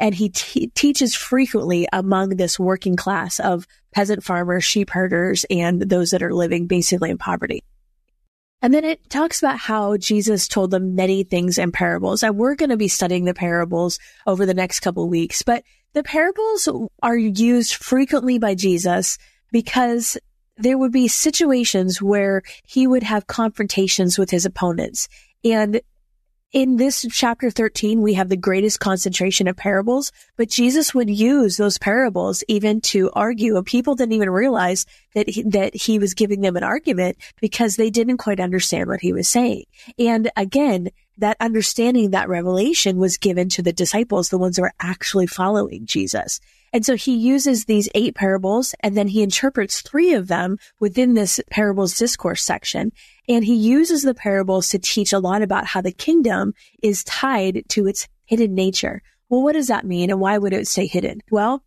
and 0.01 0.15
he 0.15 0.29
teaches 0.29 1.15
frequently 1.15 1.87
among 1.93 2.31
this 2.31 2.59
working 2.59 2.97
class 2.97 3.39
of 3.39 3.67
peasant 3.93 4.25
farmers, 4.25 4.65
sheep 4.65 4.91
herders, 4.91 5.47
and 5.49 5.83
those 5.83 6.11
that 6.11 6.23
are 6.23 6.35
living 6.35 6.67
basically 6.67 7.11
in 7.11 7.19
poverty. 7.19 7.63
And 8.65 8.73
then 8.73 8.83
it 8.83 9.11
talks 9.11 9.43
about 9.43 9.59
how 9.59 9.99
Jesus 9.99 10.49
told 10.49 10.71
them 10.71 10.95
many 10.95 11.23
things 11.23 11.59
in 11.59 11.71
parables. 11.71 12.23
And 12.23 12.39
we're 12.39 12.55
going 12.55 12.71
to 12.71 12.79
be 12.79 12.89
studying 12.89 13.27
the 13.27 13.35
parables 13.35 13.99
over 14.27 14.47
the 14.47 14.55
next 14.55 14.81
couple 14.81 15.07
weeks, 15.07 15.43
but 15.43 15.65
the 15.93 16.03
parables 16.03 16.67
are 17.03 17.17
used 17.19 17.75
frequently 17.75 18.39
by 18.39 18.55
Jesus 18.55 19.19
because 19.53 20.17
there 20.57 20.79
would 20.79 20.93
be 20.93 21.09
situations 21.09 22.01
where 22.01 22.41
he 22.65 22.87
would 22.87 23.03
have 23.03 23.27
confrontations 23.27 24.19
with 24.19 24.31
his 24.31 24.47
opponents. 24.47 25.09
And 25.45 25.83
in 26.55 26.77
this 26.77 27.05
chapter 27.11 27.51
13, 27.51 28.01
we 28.01 28.15
have 28.15 28.29
the 28.29 28.37
greatest 28.37 28.79
concentration 28.79 29.49
of 29.49 29.57
parables, 29.57 30.13
but 30.37 30.49
Jesus 30.49 30.95
would 30.95 31.11
use 31.11 31.57
those 31.57 31.79
parables 31.79 32.45
even 32.47 32.81
to 32.83 33.11
argue 33.13 33.57
and 33.57 33.67
people 33.67 33.97
didn't 33.97 34.13
even 34.13 34.31
realize 34.31 34.87
that 35.17 35.29
he, 35.29 35.43
that 35.43 35.75
he 35.75 35.99
was 35.99 36.15
giving 36.15 36.43
them 36.43 36.57
an 36.57 36.63
argument 36.63 37.17
because 37.41 37.75
they 37.75 37.91
didn't 37.91 38.19
quite 38.19 38.39
understand 38.39 38.89
what 38.89 39.01
he 39.01 39.13
was 39.13 39.29
saying. 39.29 39.65
And 39.99 40.31
again, 40.37 40.91
that 41.19 41.37
understanding, 41.41 42.11
that 42.11 42.29
revelation 42.29 42.99
was 42.99 43.17
given 43.17 43.49
to 43.51 43.63
the 43.63 43.73
disciples, 43.73 44.29
the 44.29 44.39
ones 44.39 44.57
who 44.57 44.65
are 44.65 44.75
actually 44.81 45.27
following 45.27 45.87
Jesus. 45.87 46.41
And 46.73 46.85
so 46.85 46.97
he 46.97 47.15
uses 47.15 47.67
these 47.67 47.89
eight 47.95 48.17
parables 48.17 48.75
and 48.81 48.97
then 48.97 49.07
he 49.07 49.23
interprets 49.23 49.81
three 49.81 50.13
of 50.13 50.27
them 50.27 50.59
within 50.81 51.15
this 51.15 51.39
parables 51.49 51.97
discourse 51.97 52.43
section. 52.43 52.91
And 53.29 53.45
he 53.45 53.55
uses 53.55 54.03
the 54.03 54.15
parables 54.15 54.69
to 54.71 54.81
teach 54.81 55.13
a 55.13 55.21
lot 55.21 55.41
about 55.41 55.67
how 55.67 55.81
the 55.81 55.93
kingdom 55.93 56.53
is 56.83 57.05
tied 57.05 57.63
to 57.69 57.87
its 57.87 58.09
hidden 58.25 58.55
nature. 58.55 59.03
Well, 59.29 59.43
what 59.43 59.53
does 59.53 59.69
that 59.69 59.87
mean? 59.87 60.11
And 60.11 60.21
why 60.21 60.37
would 60.37 60.53
it 60.53 60.67
stay 60.67 60.87
hidden? 60.87 61.21
Well, 61.31 61.63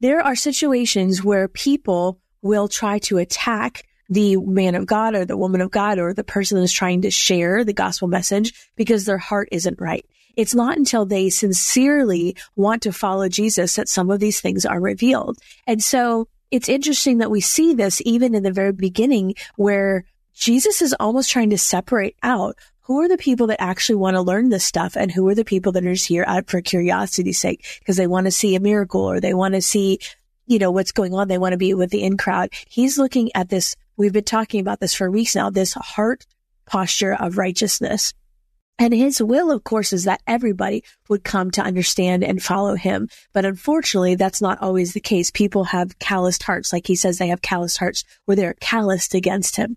there 0.00 0.20
are 0.20 0.34
situations 0.34 1.22
where 1.22 1.46
people 1.46 2.20
will 2.42 2.68
try 2.68 2.98
to 3.00 3.18
attack 3.18 3.84
the 4.08 4.36
man 4.36 4.74
of 4.74 4.86
God 4.86 5.14
or 5.14 5.24
the 5.24 5.36
woman 5.36 5.60
of 5.60 5.70
God 5.70 5.98
or 5.98 6.14
the 6.14 6.24
person 6.24 6.58
that's 6.58 6.72
trying 6.72 7.02
to 7.02 7.10
share 7.10 7.64
the 7.64 7.72
gospel 7.72 8.08
message 8.08 8.52
because 8.76 9.04
their 9.04 9.18
heart 9.18 9.48
isn't 9.52 9.80
right. 9.80 10.04
It's 10.36 10.54
not 10.54 10.78
until 10.78 11.04
they 11.04 11.30
sincerely 11.30 12.36
want 12.54 12.82
to 12.82 12.92
follow 12.92 13.28
Jesus 13.28 13.74
that 13.74 13.88
some 13.88 14.10
of 14.10 14.20
these 14.20 14.40
things 14.40 14.64
are 14.64 14.80
revealed. 14.80 15.38
And 15.66 15.82
so 15.82 16.28
it's 16.50 16.68
interesting 16.68 17.18
that 17.18 17.30
we 17.30 17.40
see 17.40 17.74
this 17.74 18.00
even 18.04 18.34
in 18.34 18.42
the 18.42 18.52
very 18.52 18.72
beginning 18.72 19.34
where 19.56 20.04
Jesus 20.34 20.80
is 20.80 20.94
almost 21.00 21.30
trying 21.30 21.50
to 21.50 21.58
separate 21.58 22.16
out 22.22 22.56
who 22.82 23.02
are 23.02 23.08
the 23.08 23.18
people 23.18 23.48
that 23.48 23.60
actually 23.60 23.96
want 23.96 24.14
to 24.14 24.22
learn 24.22 24.48
this 24.48 24.64
stuff 24.64 24.96
and 24.96 25.12
who 25.12 25.28
are 25.28 25.34
the 25.34 25.44
people 25.44 25.72
that 25.72 25.84
are 25.84 25.92
just 25.92 26.06
here 26.06 26.24
out 26.26 26.48
for 26.48 26.62
curiosity's 26.62 27.38
sake 27.38 27.66
because 27.80 27.96
they 27.98 28.06
want 28.06 28.24
to 28.24 28.30
see 28.30 28.54
a 28.54 28.60
miracle 28.60 29.02
or 29.02 29.20
they 29.20 29.34
want 29.34 29.54
to 29.54 29.60
see, 29.60 29.98
you 30.46 30.58
know, 30.58 30.70
what's 30.70 30.92
going 30.92 31.12
on. 31.12 31.28
They 31.28 31.36
want 31.36 31.52
to 31.52 31.58
be 31.58 31.74
with 31.74 31.90
the 31.90 32.02
in 32.02 32.16
crowd. 32.16 32.48
He's 32.66 32.96
looking 32.96 33.30
at 33.34 33.50
this. 33.50 33.76
We've 33.98 34.12
been 34.12 34.22
talking 34.22 34.60
about 34.60 34.78
this 34.78 34.94
for 34.94 35.10
weeks 35.10 35.34
now, 35.34 35.50
this 35.50 35.74
heart 35.74 36.24
posture 36.66 37.14
of 37.14 37.36
righteousness. 37.36 38.14
And 38.78 38.94
his 38.94 39.20
will, 39.20 39.50
of 39.50 39.64
course, 39.64 39.92
is 39.92 40.04
that 40.04 40.22
everybody 40.24 40.84
would 41.08 41.24
come 41.24 41.50
to 41.50 41.62
understand 41.62 42.22
and 42.22 42.40
follow 42.40 42.76
him. 42.76 43.08
But 43.32 43.44
unfortunately, 43.44 44.14
that's 44.14 44.40
not 44.40 44.62
always 44.62 44.92
the 44.92 45.00
case. 45.00 45.32
People 45.32 45.64
have 45.64 45.98
calloused 45.98 46.44
hearts. 46.44 46.72
Like 46.72 46.86
he 46.86 46.94
says, 46.94 47.18
they 47.18 47.26
have 47.26 47.42
calloused 47.42 47.78
hearts 47.78 48.04
where 48.26 48.36
they're 48.36 48.54
calloused 48.60 49.14
against 49.14 49.56
him. 49.56 49.76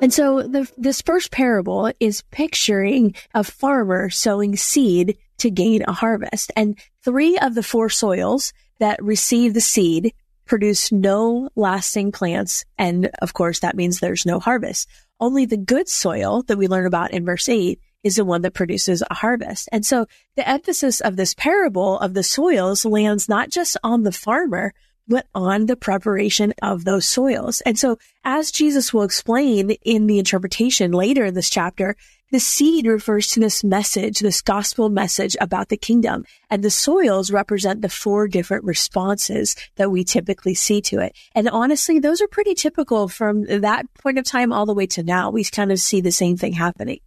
And 0.00 0.12
so 0.12 0.42
the, 0.42 0.70
this 0.78 1.02
first 1.02 1.30
parable 1.30 1.92
is 2.00 2.22
picturing 2.30 3.14
a 3.34 3.44
farmer 3.44 4.10
sowing 4.10 4.56
seed 4.56 5.18
to 5.38 5.50
gain 5.50 5.82
a 5.86 5.92
harvest. 5.92 6.52
And 6.56 6.78
three 7.04 7.38
of 7.38 7.54
the 7.54 7.62
four 7.62 7.88
soils 7.88 8.52
that 8.78 9.02
receive 9.02 9.54
the 9.54 9.60
seed 9.60 10.14
produce 10.46 10.90
no 10.90 11.48
lasting 11.54 12.12
plants. 12.12 12.64
And 12.76 13.10
of 13.22 13.34
course, 13.34 13.60
that 13.60 13.76
means 13.76 14.00
there's 14.00 14.26
no 14.26 14.40
harvest. 14.40 14.88
Only 15.20 15.46
the 15.46 15.56
good 15.56 15.88
soil 15.88 16.42
that 16.44 16.58
we 16.58 16.66
learn 16.66 16.86
about 16.86 17.12
in 17.12 17.24
verse 17.24 17.48
eight 17.48 17.80
is 18.02 18.16
the 18.16 18.24
one 18.24 18.42
that 18.42 18.54
produces 18.54 19.02
a 19.08 19.14
harvest. 19.14 19.68
And 19.70 19.84
so 19.84 20.06
the 20.34 20.48
emphasis 20.48 21.00
of 21.02 21.16
this 21.16 21.34
parable 21.34 21.98
of 21.98 22.14
the 22.14 22.22
soils 22.22 22.84
lands 22.84 23.28
not 23.28 23.50
just 23.50 23.76
on 23.84 24.02
the 24.02 24.12
farmer, 24.12 24.72
but 25.10 25.26
on 25.34 25.66
the 25.66 25.76
preparation 25.76 26.54
of 26.62 26.84
those 26.84 27.06
soils. 27.06 27.60
And 27.66 27.78
so 27.78 27.98
as 28.24 28.50
Jesus 28.50 28.94
will 28.94 29.02
explain 29.02 29.72
in 29.82 30.06
the 30.06 30.18
interpretation 30.18 30.92
later 30.92 31.26
in 31.26 31.34
this 31.34 31.50
chapter, 31.50 31.96
the 32.30 32.38
seed 32.38 32.86
refers 32.86 33.26
to 33.28 33.40
this 33.40 33.64
message, 33.64 34.20
this 34.20 34.40
gospel 34.40 34.88
message 34.88 35.36
about 35.40 35.68
the 35.68 35.76
kingdom. 35.76 36.24
And 36.48 36.62
the 36.62 36.70
soils 36.70 37.32
represent 37.32 37.82
the 37.82 37.88
four 37.88 38.28
different 38.28 38.64
responses 38.64 39.56
that 39.74 39.90
we 39.90 40.04
typically 40.04 40.54
see 40.54 40.80
to 40.82 41.00
it. 41.00 41.16
And 41.34 41.48
honestly, 41.48 41.98
those 41.98 42.20
are 42.20 42.28
pretty 42.28 42.54
typical 42.54 43.08
from 43.08 43.46
that 43.46 43.92
point 43.94 44.18
of 44.18 44.24
time 44.24 44.52
all 44.52 44.64
the 44.64 44.74
way 44.74 44.86
to 44.86 45.02
now. 45.02 45.30
We 45.30 45.42
kind 45.42 45.72
of 45.72 45.80
see 45.80 46.00
the 46.00 46.12
same 46.12 46.36
thing 46.36 46.52
happening. 46.52 47.00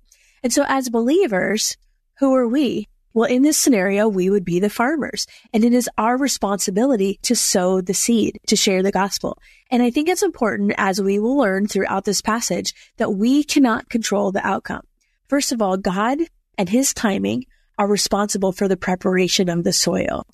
And 0.44 0.52
so 0.52 0.66
as 0.68 0.90
believers, 0.90 1.78
who 2.20 2.36
are 2.36 2.48
we? 2.48 2.90
Well, 3.16 3.30
in 3.30 3.44
this 3.44 3.58
scenario, 3.58 4.08
we 4.08 4.32
would 4.32 4.44
be 4.44 4.60
the 4.60 4.72
farmers 4.72 5.28
and 5.54 5.64
it 5.64 5.72
is 5.72 5.90
our 5.98 6.18
responsibility 6.18 7.20
to 7.24 7.36
sow 7.36 7.80
the 7.80 7.94
seed, 7.94 8.40
to 8.48 8.56
share 8.56 8.82
the 8.82 8.92
gospel. 8.92 9.38
And 9.70 9.84
I 9.84 9.92
think 9.92 10.10
it's 10.10 10.24
important 10.24 10.74
as 10.78 11.02
we 11.02 11.20
will 11.20 11.38
learn 11.38 11.68
throughout 11.68 12.06
this 12.06 12.22
passage 12.22 12.74
that 12.98 13.12
we 13.12 13.44
cannot 13.44 13.90
control 13.90 14.32
the 14.32 14.46
outcome. 14.46 14.82
First 15.28 15.52
of 15.52 15.62
all, 15.62 15.78
God 15.78 16.20
and 16.58 16.70
his 16.70 16.94
timing 16.94 17.46
are 17.78 17.88
responsible 17.88 18.52
for 18.52 18.68
the 18.68 18.78
preparation 18.78 19.48
of 19.48 19.64
the 19.64 19.74
soil. 19.74 20.26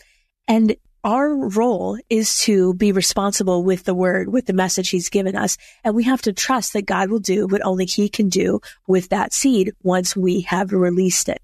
And 0.48 0.76
our 1.04 1.34
role 1.34 1.98
is 2.10 2.40
to 2.40 2.74
be 2.74 2.92
responsible 2.92 3.64
with 3.64 3.84
the 3.84 3.94
word, 3.94 4.32
with 4.32 4.46
the 4.46 4.54
message 4.54 4.90
he's 4.90 5.10
given 5.10 5.36
us. 5.36 5.58
And 5.84 5.96
we 5.96 6.04
have 6.04 6.22
to 6.24 6.34
trust 6.34 6.74
that 6.74 6.86
God 6.86 7.10
will 7.10 7.20
do 7.20 7.48
what 7.48 7.66
only 7.66 7.86
he 7.86 8.10
can 8.10 8.30
do 8.30 8.60
with 8.88 9.10
that 9.10 9.34
seed 9.34 9.74
once 9.82 10.16
we 10.16 10.42
have 10.42 10.72
released 10.74 11.30
it. 11.30 11.42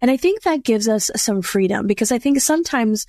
And 0.00 0.10
I 0.10 0.16
think 0.16 0.42
that 0.42 0.64
gives 0.64 0.88
us 0.88 1.10
some 1.16 1.42
freedom 1.42 1.86
because 1.86 2.12
I 2.12 2.18
think 2.18 2.40
sometimes, 2.40 3.06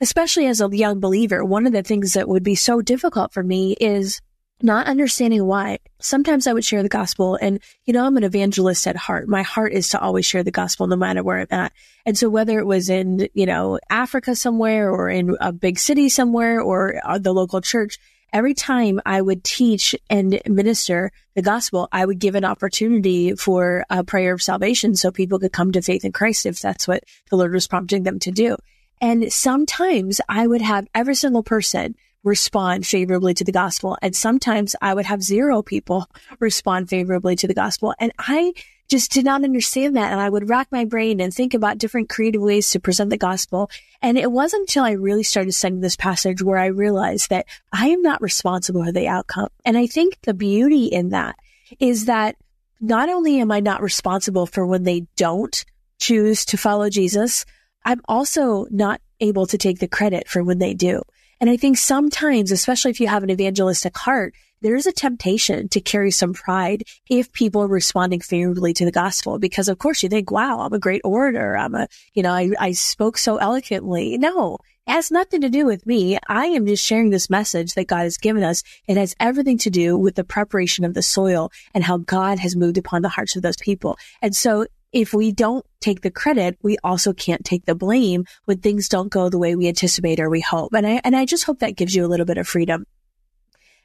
especially 0.00 0.46
as 0.46 0.60
a 0.60 0.68
young 0.74 1.00
believer, 1.00 1.44
one 1.44 1.66
of 1.66 1.72
the 1.72 1.82
things 1.82 2.14
that 2.14 2.28
would 2.28 2.42
be 2.42 2.54
so 2.54 2.80
difficult 2.80 3.32
for 3.32 3.42
me 3.42 3.76
is 3.80 4.20
not 4.62 4.86
understanding 4.86 5.44
why. 5.44 5.78
Sometimes 6.00 6.46
I 6.46 6.52
would 6.52 6.64
share 6.64 6.82
the 6.82 6.88
gospel 6.88 7.38
and, 7.40 7.60
you 7.84 7.92
know, 7.92 8.04
I'm 8.04 8.16
an 8.16 8.24
evangelist 8.24 8.86
at 8.86 8.96
heart. 8.96 9.28
My 9.28 9.42
heart 9.42 9.72
is 9.72 9.88
to 9.90 10.00
always 10.00 10.26
share 10.26 10.42
the 10.42 10.50
gospel 10.50 10.86
no 10.86 10.96
matter 10.96 11.22
where 11.22 11.40
I'm 11.40 11.46
at. 11.50 11.72
And 12.04 12.16
so 12.16 12.28
whether 12.28 12.58
it 12.58 12.66
was 12.66 12.90
in, 12.90 13.28
you 13.34 13.46
know, 13.46 13.78
Africa 13.88 14.36
somewhere 14.36 14.90
or 14.90 15.08
in 15.08 15.36
a 15.40 15.52
big 15.52 15.78
city 15.78 16.08
somewhere 16.08 16.60
or 16.60 17.00
uh, 17.04 17.18
the 17.18 17.32
local 17.32 17.60
church, 17.60 17.98
every 18.32 18.54
time 18.54 19.00
I 19.06 19.20
would 19.20 19.44
teach 19.44 19.94
and 20.08 20.40
minister 20.46 21.12
the 21.34 21.42
gospel, 21.42 21.88
I 21.92 22.04
would 22.04 22.18
give 22.18 22.34
an 22.34 22.44
opportunity 22.44 23.34
for 23.34 23.84
a 23.90 24.04
prayer 24.04 24.32
of 24.32 24.42
salvation 24.42 24.94
so 24.96 25.10
people 25.10 25.38
could 25.38 25.52
come 25.52 25.72
to 25.72 25.82
faith 25.82 26.04
in 26.04 26.12
Christ 26.12 26.46
if 26.46 26.60
that's 26.60 26.88
what 26.88 27.04
the 27.30 27.36
Lord 27.36 27.52
was 27.52 27.68
prompting 27.68 28.02
them 28.02 28.18
to 28.20 28.30
do. 28.30 28.56
And 29.00 29.32
sometimes 29.32 30.20
I 30.28 30.46
would 30.46 30.62
have 30.62 30.86
every 30.94 31.14
single 31.14 31.42
person 31.42 31.94
respond 32.22 32.86
favorably 32.86 33.32
to 33.34 33.44
the 33.44 33.52
gospel. 33.52 33.96
And 34.02 34.14
sometimes 34.14 34.76
I 34.82 34.94
would 34.94 35.06
have 35.06 35.22
zero 35.22 35.62
people 35.62 36.06
respond 36.38 36.88
favorably 36.88 37.36
to 37.36 37.46
the 37.46 37.54
gospel. 37.54 37.94
And 37.98 38.12
I 38.18 38.52
just 38.90 39.12
did 39.12 39.24
not 39.24 39.44
understand 39.44 39.96
that. 39.96 40.12
And 40.12 40.20
I 40.20 40.28
would 40.28 40.48
rack 40.48 40.68
my 40.70 40.84
brain 40.84 41.20
and 41.20 41.32
think 41.32 41.54
about 41.54 41.78
different 41.78 42.08
creative 42.08 42.42
ways 42.42 42.70
to 42.70 42.80
present 42.80 43.08
the 43.10 43.16
gospel. 43.16 43.70
And 44.02 44.18
it 44.18 44.30
wasn't 44.30 44.62
until 44.62 44.84
I 44.84 44.92
really 44.92 45.22
started 45.22 45.52
studying 45.52 45.80
this 45.80 45.96
passage 45.96 46.42
where 46.42 46.58
I 46.58 46.66
realized 46.66 47.30
that 47.30 47.46
I 47.72 47.88
am 47.88 48.02
not 48.02 48.20
responsible 48.20 48.84
for 48.84 48.92
the 48.92 49.08
outcome. 49.08 49.48
And 49.64 49.78
I 49.78 49.86
think 49.86 50.18
the 50.22 50.34
beauty 50.34 50.86
in 50.86 51.10
that 51.10 51.36
is 51.78 52.06
that 52.06 52.36
not 52.80 53.08
only 53.08 53.40
am 53.40 53.52
I 53.52 53.60
not 53.60 53.82
responsible 53.82 54.46
for 54.46 54.66
when 54.66 54.82
they 54.82 55.06
don't 55.16 55.64
choose 55.98 56.44
to 56.46 56.56
follow 56.56 56.90
Jesus, 56.90 57.44
I'm 57.84 58.00
also 58.06 58.66
not 58.70 59.00
able 59.20 59.46
to 59.46 59.58
take 59.58 59.78
the 59.78 59.88
credit 59.88 60.28
for 60.28 60.42
when 60.42 60.58
they 60.58 60.74
do. 60.74 61.02
And 61.40 61.48
I 61.48 61.56
think 61.56 61.78
sometimes, 61.78 62.50
especially 62.50 62.90
if 62.90 63.00
you 63.00 63.06
have 63.06 63.22
an 63.22 63.30
evangelistic 63.30 63.96
heart, 63.96 64.34
there 64.62 64.74
is 64.74 64.86
a 64.86 64.92
temptation 64.92 65.68
to 65.70 65.80
carry 65.80 66.10
some 66.10 66.32
pride 66.32 66.84
if 67.08 67.32
people 67.32 67.62
are 67.62 67.68
responding 67.68 68.20
favorably 68.20 68.72
to 68.74 68.84
the 68.84 68.92
gospel, 68.92 69.38
because 69.38 69.68
of 69.68 69.78
course 69.78 70.02
you 70.02 70.08
think, 70.08 70.30
wow, 70.30 70.60
I'm 70.60 70.72
a 70.72 70.78
great 70.78 71.02
orator. 71.04 71.56
I'm 71.56 71.74
a, 71.74 71.88
you 72.14 72.22
know, 72.22 72.32
I, 72.32 72.50
I 72.58 72.72
spoke 72.72 73.18
so 73.18 73.36
eloquently. 73.36 74.18
No, 74.18 74.58
it 74.86 74.92
has 74.92 75.10
nothing 75.10 75.40
to 75.42 75.48
do 75.48 75.66
with 75.66 75.86
me. 75.86 76.18
I 76.28 76.46
am 76.46 76.66
just 76.66 76.84
sharing 76.84 77.10
this 77.10 77.30
message 77.30 77.74
that 77.74 77.86
God 77.86 78.02
has 78.02 78.18
given 78.18 78.42
us. 78.42 78.62
It 78.86 78.96
has 78.96 79.14
everything 79.20 79.58
to 79.58 79.70
do 79.70 79.96
with 79.96 80.14
the 80.14 80.24
preparation 80.24 80.84
of 80.84 80.94
the 80.94 81.02
soil 81.02 81.50
and 81.74 81.84
how 81.84 81.98
God 81.98 82.38
has 82.38 82.56
moved 82.56 82.78
upon 82.78 83.02
the 83.02 83.08
hearts 83.08 83.36
of 83.36 83.42
those 83.42 83.56
people. 83.56 83.96
And 84.20 84.34
so 84.34 84.66
if 84.92 85.14
we 85.14 85.30
don't 85.30 85.64
take 85.80 86.00
the 86.00 86.10
credit, 86.10 86.58
we 86.62 86.76
also 86.82 87.12
can't 87.12 87.44
take 87.44 87.64
the 87.64 87.74
blame 87.74 88.24
when 88.46 88.58
things 88.58 88.88
don't 88.88 89.08
go 89.08 89.28
the 89.28 89.38
way 89.38 89.54
we 89.54 89.68
anticipate 89.68 90.18
or 90.18 90.28
we 90.28 90.40
hope. 90.40 90.74
And 90.74 90.86
I, 90.86 91.00
and 91.04 91.14
I 91.14 91.24
just 91.24 91.44
hope 91.44 91.60
that 91.60 91.76
gives 91.76 91.94
you 91.94 92.04
a 92.04 92.08
little 92.08 92.26
bit 92.26 92.38
of 92.38 92.48
freedom. 92.48 92.84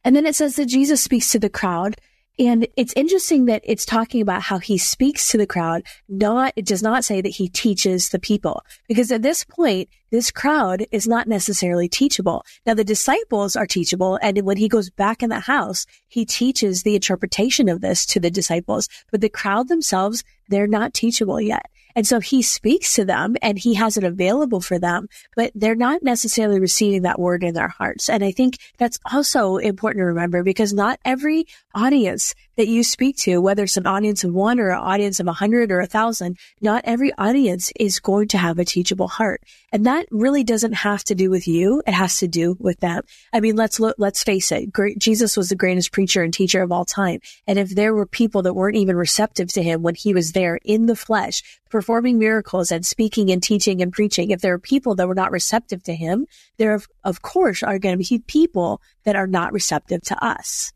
And 0.06 0.16
then 0.16 0.28
it 0.28 0.36
says 0.36 0.56
that 0.56 0.68
Jesus 0.68 1.04
speaks 1.04 1.32
to 1.32 1.40
the 1.40 1.50
crowd. 1.50 1.96
And 2.38 2.68
it's 2.76 2.94
interesting 2.98 3.46
that 3.46 3.64
it's 3.64 3.86
talking 3.86 4.22
about 4.22 4.42
how 4.42 4.60
he 4.60 4.78
speaks 4.78 5.32
to 5.32 5.38
the 5.38 5.48
crowd. 5.48 5.84
Not, 6.08 6.54
it 6.56 6.66
does 6.66 6.84
not 6.84 7.06
say 7.06 7.22
that 7.22 7.30
he 7.30 7.48
teaches 7.48 8.10
the 8.10 8.20
people 8.20 8.62
because 8.88 9.12
at 9.12 9.22
this 9.22 9.44
point, 9.44 9.90
this 10.12 10.32
crowd 10.32 10.86
is 10.92 11.08
not 11.08 11.28
necessarily 11.28 11.90
teachable. 11.90 12.44
Now 12.66 12.74
the 12.74 12.84
disciples 12.84 13.56
are 13.56 13.66
teachable. 13.66 14.20
And 14.22 14.42
when 14.44 14.58
he 14.58 14.68
goes 14.68 14.90
back 14.90 15.24
in 15.24 15.30
the 15.30 15.40
house, 15.40 15.86
he 16.08 16.26
teaches 16.26 16.84
the 16.84 16.96
interpretation 16.96 17.68
of 17.68 17.82
this 17.82 18.06
to 18.08 18.20
the 18.20 18.30
disciples, 18.30 18.90
but 19.12 19.22
the 19.22 19.30
crowd 19.30 19.70
themselves, 19.70 20.24
they're 20.50 20.68
not 20.68 20.94
teachable 20.94 21.42
yet. 21.42 21.66
And 21.96 22.06
so 22.06 22.20
he 22.20 22.42
speaks 22.42 22.94
to 22.96 23.06
them 23.06 23.36
and 23.42 23.58
he 23.58 23.76
has 23.76 23.98
it 23.98 24.04
available 24.04 24.62
for 24.62 24.78
them, 24.78 25.08
but 25.36 25.52
they're 25.56 25.76
not 25.76 26.04
necessarily 26.04 26.60
receiving 26.60 27.04
that 27.04 27.20
word 27.20 27.44
in 27.44 27.54
their 27.54 27.70
hearts. 27.70 28.10
And 28.10 28.24
I 28.24 28.32
think 28.32 28.58
that's 28.78 29.00
also 29.12 29.58
important 29.58 30.02
to 30.02 30.06
remember 30.06 30.44
because 30.44 30.74
not 30.74 31.00
every 31.06 31.46
audience 31.74 32.36
that 32.58 32.68
you 32.68 32.84
speak 32.84 33.18
to, 33.18 33.40
whether 33.40 33.64
it's 33.64 33.78
an 33.78 33.88
audience 33.88 34.24
of 34.24 34.34
one 34.34 34.60
or 34.60 34.70
an 34.70 34.80
audience 34.80 35.20
of 35.20 35.28
a 35.28 35.34
hundred 35.34 35.72
or 35.72 35.80
a 35.80 35.88
thousand, 35.88 36.38
not 36.62 36.84
every 36.86 37.12
audience 37.18 37.72
is 37.78 38.00
going 38.00 38.28
to 38.30 38.38
have 38.38 38.60
a 38.60 38.66
teachable 38.66 39.08
heart. 39.08 39.42
And 39.72 39.86
that 39.86 40.08
really 40.12 40.44
doesn't 40.44 40.74
have 40.74 41.04
to 41.06 41.16
do 41.16 41.30
with 41.30 41.48
you. 41.48 41.82
It 41.86 41.94
has 41.94 42.18
to 42.20 42.28
do 42.28 42.56
with 42.60 42.80
them. 42.80 43.04
I 43.34 43.40
mean, 43.40 43.56
let's 43.56 43.80
look, 43.80 43.96
let's 43.98 44.24
face 44.24 44.52
it. 44.52 44.72
Great, 44.72 45.00
Jesus 45.00 45.36
was 45.36 45.50
the 45.50 45.56
greatest 45.56 45.92
preacher 45.92 46.24
and 46.24 46.34
teacher 46.34 46.62
of 46.62 46.72
all 46.72 46.86
time. 46.86 47.20
And 47.48 47.60
if 47.60 47.70
there 47.70 47.94
were 47.94 48.06
people 48.06 48.42
that 48.44 48.54
weren't 48.54 48.78
even 48.78 48.96
receptive 48.96 49.52
to 49.54 49.64
him 49.64 49.82
when 49.82 49.96
he 49.96 50.14
was 50.14 50.32
there 50.32 50.60
in 50.64 50.86
the 50.86 50.96
flesh, 50.96 51.44
performing 51.70 52.18
miracles 52.18 52.72
and 52.72 52.86
speaking 52.86 53.32
and 53.32 53.44
teaching 53.44 53.82
and 53.82 53.92
preaching, 53.92 54.32
if 54.32 54.42
there 54.42 54.54
are 54.54 54.60
people 54.60 54.96
that 54.96 55.08
were 55.08 55.16
not 55.16 55.32
receptive 55.32 55.84
to 55.84 55.96
him, 55.96 56.26
there 56.58 56.74
of, 56.74 56.88
of 57.04 57.22
course 57.22 57.64
are 57.64 57.80
going 57.80 57.98
to 57.98 58.10
be 58.10 58.24
people 58.28 58.82
that 59.04 59.16
are 59.16 59.28
not 59.28 59.52
receptive 59.52 60.02
to 60.02 60.24
us. 60.24 60.72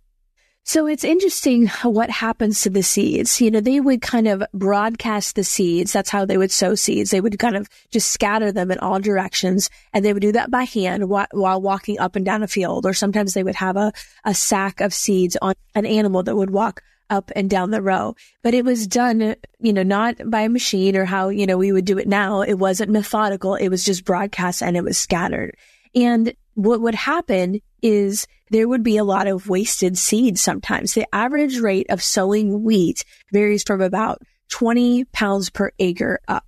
So 0.70 0.86
it's 0.86 1.04
interesting 1.04 1.66
what 1.82 2.12
happens 2.12 2.62
to 2.62 2.70
the 2.70 2.84
seeds. 2.84 3.42
You 3.42 3.50
know, 3.50 3.60
they 3.60 3.80
would 3.80 4.04
kind 4.04 4.28
of 4.28 4.44
broadcast 4.54 5.36
the 5.36 5.44
seeds. 5.44 5.92
That's 5.92 6.12
how 6.12 6.26
they 6.26 6.38
would 6.38 6.52
sow 6.52 6.76
seeds. 6.76 7.10
They 7.10 7.22
would 7.22 7.40
kind 7.40 7.58
of 7.58 7.68
just 7.90 8.12
scatter 8.12 8.52
them 8.52 8.70
in 8.70 8.78
all 8.78 9.00
directions. 9.00 9.72
And 9.94 10.06
they 10.06 10.14
would 10.14 10.22
do 10.22 10.32
that 10.34 10.52
by 10.52 10.66
hand 10.66 11.10
while 11.10 11.60
walking 11.60 11.98
up 11.98 12.16
and 12.16 12.24
down 12.24 12.44
a 12.44 12.48
field. 12.48 12.86
Or 12.86 12.94
sometimes 12.94 13.34
they 13.34 13.42
would 13.42 13.56
have 13.56 13.78
a, 13.78 13.92
a 14.24 14.36
sack 14.36 14.80
of 14.80 14.94
seeds 14.94 15.36
on 15.42 15.56
an 15.74 15.88
animal 15.88 16.22
that 16.22 16.36
would 16.36 16.52
walk 16.52 16.84
up 17.10 17.32
and 17.36 17.50
down 17.50 17.72
the 17.72 17.82
row. 17.82 18.14
But 18.44 18.54
it 18.54 18.64
was 18.64 18.86
done, 18.86 19.38
you 19.60 19.74
know, 19.74 19.82
not 19.82 20.18
by 20.30 20.42
a 20.42 20.50
machine 20.50 20.96
or 20.96 21.06
how, 21.06 21.30
you 21.30 21.48
know, 21.48 21.58
we 21.58 21.72
would 21.72 21.86
do 21.86 21.98
it 21.98 22.08
now. 22.08 22.44
It 22.44 22.60
wasn't 22.60 22.92
methodical. 22.92 23.56
It 23.56 23.70
was 23.70 23.84
just 23.84 24.06
broadcast 24.06 24.62
and 24.62 24.78
it 24.78 24.84
was 24.84 25.00
scattered. 25.00 25.58
And 25.96 26.32
what 26.54 26.82
would 26.82 26.94
happen 26.94 27.62
is 27.82 28.28
there 28.50 28.68
would 28.68 28.84
be 28.84 28.98
a 28.98 29.04
lot 29.04 29.28
of 29.28 29.48
wasted 29.48 29.98
seed 29.98 30.38
sometimes. 30.40 30.94
The 30.94 31.08
average 31.14 31.60
rate 31.60 31.88
of 31.90 32.02
sowing 32.02 32.64
wheat 32.64 33.06
varies 33.32 33.64
from 33.64 33.82
about 33.82 34.22
20 34.50 35.06
pounds 35.06 35.50
per 35.50 35.72
acre 35.80 36.20
up, 36.28 36.46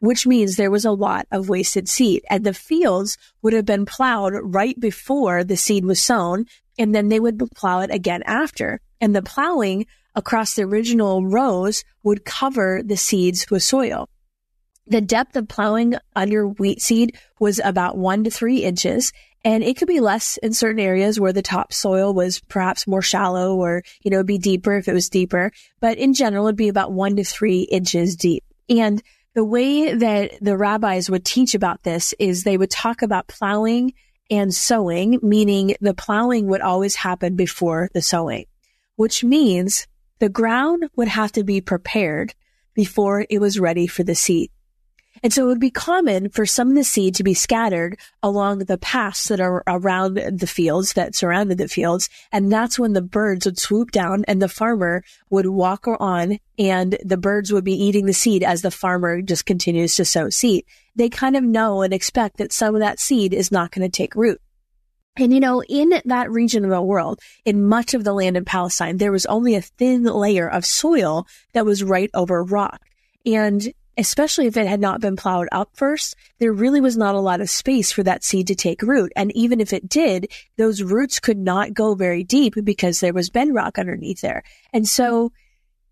which 0.00 0.26
means 0.26 0.56
there 0.56 0.70
was 0.70 0.84
a 0.84 0.90
lot 0.90 1.26
of 1.30 1.48
wasted 1.48 1.88
seed 1.88 2.24
and 2.28 2.44
the 2.44 2.54
fields 2.54 3.16
would 3.42 3.52
have 3.52 3.64
been 3.64 3.86
plowed 3.86 4.34
right 4.42 4.78
before 4.78 5.44
the 5.44 5.56
seed 5.56 5.84
was 5.84 6.02
sown. 6.02 6.46
And 6.76 6.92
then 6.92 7.08
they 7.08 7.20
would 7.20 7.38
plow 7.54 7.80
it 7.80 7.90
again 7.94 8.24
after. 8.26 8.80
And 9.00 9.14
the 9.14 9.22
plowing 9.22 9.86
across 10.16 10.54
the 10.54 10.62
original 10.62 11.24
rows 11.24 11.84
would 12.02 12.24
cover 12.24 12.82
the 12.84 12.96
seeds 12.96 13.48
with 13.48 13.62
soil. 13.62 14.08
The 14.86 15.00
depth 15.00 15.36
of 15.36 15.48
plowing 15.48 15.94
under 16.14 16.46
wheat 16.46 16.82
seed 16.82 17.16
was 17.40 17.60
about 17.64 17.96
one 17.96 18.24
to 18.24 18.30
three 18.30 18.58
inches. 18.58 19.12
And 19.44 19.62
it 19.62 19.76
could 19.76 19.88
be 19.88 20.00
less 20.00 20.38
in 20.38 20.52
certain 20.54 20.80
areas 20.80 21.20
where 21.20 21.32
the 21.32 21.42
topsoil 21.42 22.14
was 22.14 22.40
perhaps 22.40 22.86
more 22.86 23.02
shallow 23.02 23.56
or, 23.56 23.82
you 24.02 24.10
know, 24.10 24.22
be 24.22 24.38
deeper 24.38 24.76
if 24.76 24.88
it 24.88 24.94
was 24.94 25.10
deeper. 25.10 25.52
But 25.80 25.98
in 25.98 26.14
general, 26.14 26.46
it'd 26.46 26.56
be 26.56 26.68
about 26.68 26.92
one 26.92 27.16
to 27.16 27.24
three 27.24 27.62
inches 27.62 28.16
deep. 28.16 28.44
And 28.70 29.02
the 29.34 29.44
way 29.44 29.94
that 29.94 30.32
the 30.40 30.56
rabbis 30.56 31.10
would 31.10 31.24
teach 31.24 31.54
about 31.54 31.82
this 31.82 32.14
is 32.18 32.42
they 32.42 32.56
would 32.56 32.70
talk 32.70 33.02
about 33.02 33.26
plowing 33.26 33.92
and 34.30 34.54
sowing, 34.54 35.18
meaning 35.22 35.74
the 35.80 35.92
plowing 35.92 36.46
would 36.46 36.62
always 36.62 36.94
happen 36.94 37.36
before 37.36 37.90
the 37.92 38.00
sowing, 38.00 38.46
which 38.96 39.22
means 39.22 39.86
the 40.20 40.28
ground 40.28 40.88
would 40.96 41.08
have 41.08 41.32
to 41.32 41.44
be 41.44 41.60
prepared 41.60 42.34
before 42.74 43.26
it 43.28 43.40
was 43.40 43.60
ready 43.60 43.86
for 43.86 44.04
the 44.04 44.14
seed. 44.14 44.50
And 45.22 45.32
so 45.32 45.44
it 45.44 45.48
would 45.48 45.60
be 45.60 45.70
common 45.70 46.28
for 46.28 46.44
some 46.44 46.70
of 46.70 46.74
the 46.74 46.84
seed 46.84 47.14
to 47.14 47.22
be 47.22 47.34
scattered 47.34 47.98
along 48.22 48.58
the 48.58 48.78
paths 48.78 49.28
that 49.28 49.40
are 49.40 49.62
around 49.66 50.16
the 50.16 50.46
fields 50.46 50.94
that 50.94 51.14
surrounded 51.14 51.58
the 51.58 51.68
fields. 51.68 52.08
And 52.32 52.52
that's 52.52 52.78
when 52.78 52.92
the 52.92 53.02
birds 53.02 53.46
would 53.46 53.58
swoop 53.58 53.90
down 53.90 54.24
and 54.26 54.42
the 54.42 54.48
farmer 54.48 55.02
would 55.30 55.46
walk 55.46 55.86
on 55.86 56.38
and 56.58 56.98
the 57.04 57.16
birds 57.16 57.52
would 57.52 57.64
be 57.64 57.72
eating 57.72 58.06
the 58.06 58.12
seed 58.12 58.42
as 58.42 58.62
the 58.62 58.70
farmer 58.70 59.22
just 59.22 59.46
continues 59.46 59.96
to 59.96 60.04
sow 60.04 60.30
seed. 60.30 60.64
They 60.96 61.08
kind 61.08 61.36
of 61.36 61.44
know 61.44 61.82
and 61.82 61.94
expect 61.94 62.36
that 62.38 62.52
some 62.52 62.74
of 62.74 62.80
that 62.80 63.00
seed 63.00 63.32
is 63.32 63.52
not 63.52 63.70
going 63.70 63.88
to 63.88 63.96
take 63.96 64.14
root. 64.14 64.40
And 65.16 65.32
you 65.32 65.38
know, 65.38 65.62
in 65.62 66.02
that 66.04 66.30
region 66.30 66.64
of 66.64 66.70
the 66.70 66.82
world, 66.82 67.20
in 67.44 67.68
much 67.68 67.94
of 67.94 68.02
the 68.02 68.12
land 68.12 68.36
in 68.36 68.44
Palestine, 68.44 68.96
there 68.96 69.12
was 69.12 69.26
only 69.26 69.54
a 69.54 69.62
thin 69.62 70.02
layer 70.02 70.48
of 70.48 70.66
soil 70.66 71.26
that 71.52 71.64
was 71.64 71.84
right 71.84 72.10
over 72.14 72.42
rock. 72.42 72.80
And 73.24 73.72
especially 73.96 74.46
if 74.46 74.56
it 74.56 74.66
had 74.66 74.80
not 74.80 75.00
been 75.00 75.16
plowed 75.16 75.48
up 75.52 75.70
first, 75.74 76.16
there 76.38 76.52
really 76.52 76.80
was 76.80 76.96
not 76.96 77.14
a 77.14 77.20
lot 77.20 77.40
of 77.40 77.50
space 77.50 77.92
for 77.92 78.02
that 78.02 78.24
seed 78.24 78.46
to 78.48 78.54
take 78.54 78.82
root. 78.82 79.12
And 79.16 79.34
even 79.36 79.60
if 79.60 79.72
it 79.72 79.88
did, 79.88 80.30
those 80.56 80.82
roots 80.82 81.20
could 81.20 81.38
not 81.38 81.74
go 81.74 81.94
very 81.94 82.24
deep 82.24 82.54
because 82.64 83.00
there 83.00 83.12
was 83.12 83.30
bedrock 83.30 83.78
underneath 83.78 84.20
there. 84.20 84.42
And 84.72 84.88
so, 84.88 85.32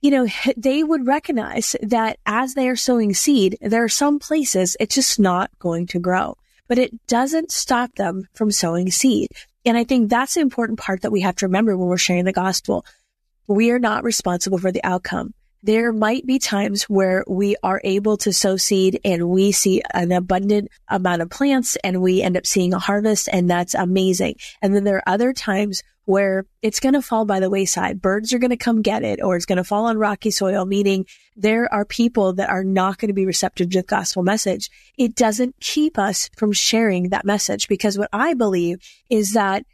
you 0.00 0.10
know, 0.10 0.26
they 0.56 0.82
would 0.82 1.06
recognize 1.06 1.76
that 1.82 2.18
as 2.26 2.54
they 2.54 2.68
are 2.68 2.76
sowing 2.76 3.14
seed, 3.14 3.58
there 3.60 3.84
are 3.84 3.88
some 3.88 4.18
places 4.18 4.76
it's 4.80 4.94
just 4.94 5.18
not 5.18 5.50
going 5.58 5.86
to 5.88 5.98
grow, 5.98 6.36
but 6.68 6.78
it 6.78 7.06
doesn't 7.06 7.52
stop 7.52 7.94
them 7.94 8.28
from 8.34 8.50
sowing 8.50 8.90
seed. 8.90 9.28
And 9.64 9.76
I 9.76 9.84
think 9.84 10.10
that's 10.10 10.34
the 10.34 10.40
important 10.40 10.78
part 10.78 11.02
that 11.02 11.12
we 11.12 11.20
have 11.20 11.36
to 11.36 11.46
remember 11.46 11.76
when 11.76 11.88
we're 11.88 11.96
sharing 11.96 12.24
the 12.24 12.32
gospel. 12.32 12.84
We 13.46 13.70
are 13.70 13.78
not 13.78 14.02
responsible 14.02 14.58
for 14.58 14.72
the 14.72 14.82
outcome 14.82 15.34
there 15.62 15.92
might 15.92 16.26
be 16.26 16.38
times 16.38 16.84
where 16.84 17.24
we 17.28 17.56
are 17.62 17.80
able 17.84 18.16
to 18.18 18.32
sow 18.32 18.56
seed 18.56 19.00
and 19.04 19.28
we 19.28 19.52
see 19.52 19.82
an 19.94 20.10
abundant 20.10 20.68
amount 20.88 21.22
of 21.22 21.30
plants 21.30 21.76
and 21.84 22.02
we 22.02 22.20
end 22.20 22.36
up 22.36 22.46
seeing 22.46 22.74
a 22.74 22.78
harvest 22.78 23.28
and 23.32 23.48
that's 23.48 23.74
amazing. 23.74 24.36
And 24.60 24.74
then 24.74 24.84
there 24.84 24.96
are 24.96 25.08
other 25.08 25.32
times 25.32 25.82
where 26.04 26.44
it's 26.62 26.80
going 26.80 26.94
to 26.94 27.02
fall 27.02 27.24
by 27.24 27.38
the 27.38 27.48
wayside. 27.48 28.02
Birds 28.02 28.32
are 28.32 28.38
going 28.38 28.50
to 28.50 28.56
come 28.56 28.82
get 28.82 29.04
it 29.04 29.22
or 29.22 29.36
it's 29.36 29.46
going 29.46 29.58
to 29.58 29.64
fall 29.64 29.86
on 29.86 29.96
rocky 29.96 30.32
soil, 30.32 30.64
meaning 30.64 31.06
there 31.36 31.72
are 31.72 31.84
people 31.84 32.32
that 32.32 32.50
are 32.50 32.64
not 32.64 32.98
going 32.98 33.08
to 33.08 33.14
be 33.14 33.26
receptive 33.26 33.70
to 33.70 33.78
the 33.78 33.84
gospel 33.84 34.24
message. 34.24 34.68
It 34.98 35.14
doesn't 35.14 35.54
keep 35.60 35.98
us 35.98 36.28
from 36.36 36.52
sharing 36.52 37.10
that 37.10 37.24
message 37.24 37.68
because 37.68 37.96
what 37.96 38.10
I 38.12 38.34
believe 38.34 38.78
is 39.08 39.34
that 39.34 39.64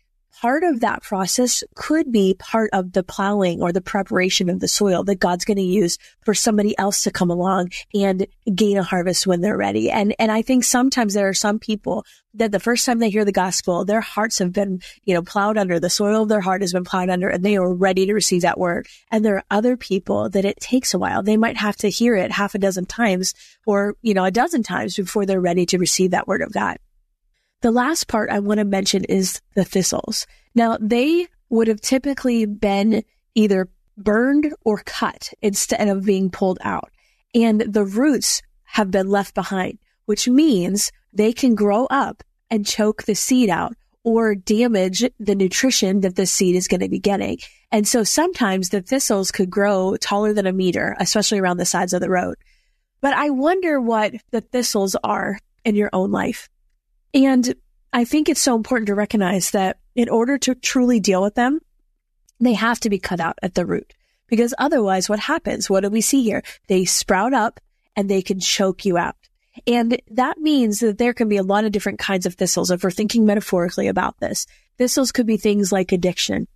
part 0.41 0.63
of 0.63 0.81
that 0.81 1.03
process 1.03 1.65
could 1.75 2.13
be 2.13 2.35
part 2.39 2.71
of 2.73 2.93
the 2.93 3.03
plowing 3.03 3.61
or 3.61 3.73
the 3.73 3.81
preparation 3.81 4.49
of 4.49 4.61
the 4.61 4.69
soil 4.69 5.03
that 5.05 5.21
God's 5.21 5.45
going 5.45 5.57
to 5.57 5.63
use 5.63 5.99
for 6.25 6.35
somebody 6.35 6.79
else 6.79 7.03
to 7.03 7.11
come 7.11 7.31
along 7.31 7.71
and 7.95 8.27
gain 8.55 8.77
a 8.77 8.83
harvest 8.83 9.27
when 9.27 9.41
they're 9.41 9.57
ready. 9.57 9.91
And, 9.91 10.15
and 10.19 10.31
I 10.31 10.43
think 10.43 10.65
sometimes 10.65 11.15
there 11.15 11.29
are 11.29 11.35
some 11.35 11.59
people 11.59 12.05
that 12.35 12.53
the 12.53 12.61
first 12.61 12.87
time 12.87 12.99
they 12.99 13.11
hear 13.11 13.25
the 13.25 13.33
gospel, 13.33 13.85
their 13.85 14.01
hearts 14.01 14.39
have 14.39 14.53
been, 14.53 14.81
you 15.05 15.15
know, 15.15 15.23
plowed 15.23 15.59
under. 15.59 15.81
The 15.81 15.91
soil 15.91 16.23
of 16.23 16.29
their 16.29 16.41
heart 16.41 16.61
has 16.61 16.73
been 16.73 16.85
plowed 16.85 17.09
under 17.09 17.29
and 17.29 17.45
they 17.45 17.57
are 17.57 17.75
ready 17.75 18.07
to 18.07 18.15
receive 18.15 18.43
that 18.43 18.59
word. 18.59 18.87
And 19.11 19.25
there 19.25 19.37
are 19.37 19.45
other 19.51 19.77
people 19.77 20.29
that 20.31 20.45
it 20.45 20.61
takes 20.61 20.95
a 20.95 20.99
while. 20.99 21.23
They 21.23 21.37
might 21.37 21.57
have 21.57 21.77
to 21.77 21.91
hear 21.91 22.15
it 22.15 22.31
half 22.31 22.55
a 22.55 22.59
dozen 22.59 22.87
times 22.87 23.35
or, 23.67 23.95
you 24.03 24.15
know, 24.15 24.25
a 24.25 24.31
dozen 24.31 24.63
times 24.63 24.97
before 24.97 25.27
they're 25.27 25.41
ready 25.41 25.67
to 25.67 25.79
receive 25.79 26.13
that 26.13 26.29
word 26.29 26.43
of 26.43 26.53
God. 26.53 26.79
The 27.61 27.71
last 27.73 28.07
part 28.07 28.31
I 28.31 28.39
want 28.39 28.59
to 28.59 28.65
mention 28.65 29.05
is 29.05 29.41
the 29.55 29.65
thistles. 29.65 30.27
Now 30.55 30.77
they 30.81 31.27
would 31.49 31.67
have 31.67 31.81
typically 31.81 32.47
been 32.47 33.03
either 33.35 33.69
burned 33.97 34.55
or 34.65 34.83
cut 34.85 35.33
instead 35.43 35.89
of 35.89 36.05
being 36.05 36.31
pulled 36.31 36.59
out. 36.63 36.91
And 37.35 37.61
the 37.61 37.85
roots 37.85 38.43
have 38.65 38.91
been 38.91 39.09
left 39.09 39.35
behind, 39.35 39.79
which 40.07 40.29
means 40.29 40.93
they 41.13 41.33
can 41.33 41.55
grow 41.55 41.87
up 41.87 42.23
and 42.51 42.67
choke 42.67 43.05
the 43.05 43.15
seed 43.15 43.51
out 43.51 43.75
or 44.05 44.35
damage 44.35 45.05
the 45.19 45.35
nutrition 45.35 46.01
that 46.01 46.17
the 46.17 46.27
seed 46.27 46.55
is 46.55 46.69
going 46.69 46.81
to 46.81 46.89
be 46.89 47.01
getting. 47.01 47.39
And 47.73 47.87
so 47.87 48.05
sometimes 48.05 48.69
the 48.69 48.81
thistles 48.81 49.33
could 49.33 49.51
grow 49.51 49.97
taller 49.97 50.33
than 50.33 50.47
a 50.47 50.53
meter, 50.53 50.97
especially 50.99 51.41
around 51.41 51.57
the 51.57 51.67
sides 51.67 51.93
of 51.93 52.01
the 52.01 52.09
road. 52.09 52.37
But 53.01 53.15
I 53.15 53.31
wonder 53.31 53.81
what 53.81 54.15
the 54.31 54.41
thistles 54.41 54.97
are 55.03 55.39
in 55.65 55.75
your 55.75 55.91
own 55.93 56.11
life. 56.11 56.49
And 57.15 57.55
I 57.93 58.05
think 58.05 58.29
it's 58.29 58.41
so 58.41 58.55
important 58.55 58.87
to 58.89 58.95
recognize 58.95 59.51
that 59.53 59.79
in 59.95 60.09
order 60.09 60.39
to 60.39 60.55
truly 60.55 61.01
deal 61.01 61.23
with 61.23 61.35
them, 61.35 61.61
they 62.41 62.55
have 62.55 62.81
to 62.81 62.91
be 62.91 62.99
cut 62.99 63.21
out 63.21 63.39
at 63.43 63.55
the 63.55 63.67
root. 63.67 63.95
Because 64.27 64.55
otherwise, 64.59 65.09
what 65.09 65.19
happens? 65.19 65.71
What 65.71 65.81
do 65.81 65.91
we 65.91 66.03
see 66.03 66.23
here? 66.23 66.43
They 66.67 66.85
sprout 66.85 67.33
up 67.33 67.61
and 67.97 68.09
they 68.09 68.23
can 68.23 68.41
choke 68.41 68.85
you 68.85 68.99
out. 68.99 69.17
And 69.67 70.01
that 70.11 70.39
means 70.39 70.81
that 70.81 70.99
there 70.99 71.15
can 71.15 71.29
be 71.29 71.39
a 71.39 71.43
lot 71.43 71.65
of 71.65 71.73
different 71.73 71.99
kinds 71.99 72.27
of 72.27 72.35
thistles. 72.35 72.71
If 72.71 72.85
we're 72.85 72.91
thinking 72.91 73.27
metaphorically 73.27 73.89
about 73.89 74.21
this, 74.21 74.47
thistles 74.77 75.11
could 75.11 75.27
be 75.27 75.37
things 75.37 75.73
like 75.73 75.91
addiction, 75.91 76.47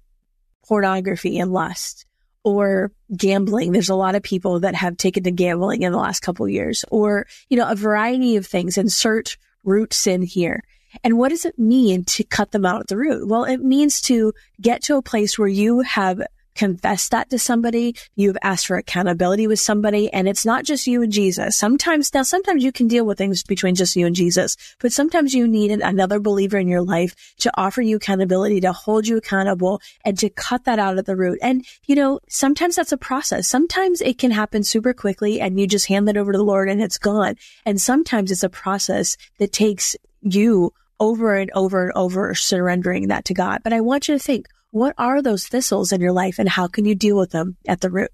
pornography 0.69 1.39
and 1.39 1.53
lust, 1.53 2.07
or 2.45 2.93
gambling. 3.17 3.73
There's 3.73 3.89
a 3.89 3.95
lot 3.95 4.15
of 4.15 4.23
people 4.23 4.61
that 4.61 4.75
have 4.75 4.97
taken 4.97 5.25
to 5.25 5.31
gambling 5.31 5.83
in 5.83 5.93
the 5.93 5.99
last 5.99 6.21
couple 6.21 6.49
years, 6.49 6.85
or, 6.91 7.27
you 7.49 7.57
know, 7.57 7.69
a 7.69 7.75
variety 7.75 8.37
of 8.37 8.47
things. 8.47 8.79
Insert 8.79 9.37
root 9.65 9.93
sin 9.93 10.23
here. 10.23 10.63
And 11.03 11.19
what 11.19 11.31
does 11.31 11.45
it 11.45 11.59
mean 11.59 12.05
to 12.05 12.25
cut 12.25 12.51
them 12.51 12.67
out 12.67 12.81
at 12.83 12.87
the 12.89 12.97
root? 12.97 13.27
Well, 13.27 13.45
it 13.45 13.59
means 13.59 14.01
to 14.03 14.33
get 14.61 14.83
to 14.85 14.97
a 14.97 15.03
place 15.03 15.39
where 15.39 15.49
you 15.49 15.81
have 15.81 16.23
confess 16.55 17.09
that 17.09 17.31
to 17.31 17.39
somebody. 17.39 17.95
You've 18.15 18.37
asked 18.43 18.67
for 18.67 18.77
accountability 18.77 19.47
with 19.47 19.61
somebody 19.61 20.13
and 20.13 20.29
it's 20.29 20.45
not 20.45 20.65
just 20.65 20.87
you 20.87 21.03
and 21.03 21.13
Jesus. 21.13 21.57
Sometimes, 21.57 22.13
now 22.13 22.23
sometimes 22.23 22.65
you 22.65 22.73
can 22.73 22.89
deal 22.89 23.05
with 23.05 23.19
things 23.19 23.43
between 23.43 23.75
just 23.75 23.97
you 23.97 24.07
and 24.07 24.15
Jesus, 24.15 24.57
but 24.81 24.93
sometimes 24.93 25.35
you 25.35 25.47
need 25.47 25.71
another 25.71 26.21
believer 26.21 26.59
in 26.59 26.69
your 26.69 26.83
life 26.83 27.15
to 27.39 27.51
offer 27.55 27.83
you 27.83 27.97
accountability, 27.97 28.61
to 28.61 28.73
hold 28.73 29.07
you 29.07 29.17
accountable 29.17 29.81
and 30.05 30.19
to 30.19 30.29
cut 30.31 30.65
that 30.65 30.79
out 30.79 30.99
at 30.99 31.07
the 31.07 31.17
root. 31.17 31.39
And, 31.43 31.65
you 31.87 31.95
know, 31.95 32.21
sometimes 32.29 32.77
that's 32.77 32.93
a 32.93 32.99
process. 32.99 33.49
Sometimes 33.49 34.01
it 34.01 34.19
can 34.19 34.31
happen 34.31 34.63
super 34.63 34.93
quickly 34.93 35.41
and 35.41 35.59
you 35.59 35.67
just 35.67 35.87
hand 35.87 36.09
that 36.09 36.17
over 36.17 36.33
to 36.33 36.39
the 36.39 36.45
Lord 36.45 36.69
and 36.69 36.83
it's 36.83 36.99
gone. 36.99 37.37
And 37.65 37.81
sometimes 37.81 38.31
it's 38.31 38.43
a 38.43 38.49
process 38.49 39.17
that 39.39 39.53
takes 39.53 39.97
you 40.23 40.73
over 41.03 41.35
and 41.37 41.51
over 41.53 41.89
and 41.89 41.93
over 41.97 42.33
surrendering 42.33 43.09
that 43.09 43.25
to 43.25 43.35
God. 43.35 43.61
But 43.65 43.73
I 43.73 43.81
want 43.81 44.07
you 44.07 44.15
to 44.15 44.23
think, 44.23 44.47
what 44.71 44.95
are 44.97 45.21
those 45.21 45.49
thistles 45.49 45.91
in 45.91 46.01
your 46.01 46.13
life 46.13 46.39
and 46.39 46.49
how 46.49 46.69
can 46.69 46.85
you 46.85 46.95
deal 46.95 47.19
with 47.19 47.33
them 47.33 47.57
at 47.67 47.81
the 47.81 47.91
root? 47.91 48.13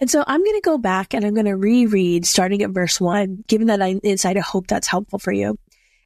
And 0.00 0.10
so 0.10 0.24
I'm 0.26 0.42
going 0.42 0.56
to 0.56 0.64
go 0.64 0.78
back 0.78 1.12
and 1.12 1.26
I'm 1.26 1.34
going 1.34 1.44
to 1.44 1.56
reread 1.56 2.26
starting 2.26 2.62
at 2.62 2.70
verse 2.70 2.98
one, 2.98 3.44
given 3.48 3.66
that 3.66 3.82
I 3.82 3.90
insight, 4.02 4.38
I 4.38 4.40
hope 4.40 4.66
that's 4.66 4.88
helpful 4.88 5.18
for 5.18 5.30
you. 5.30 5.58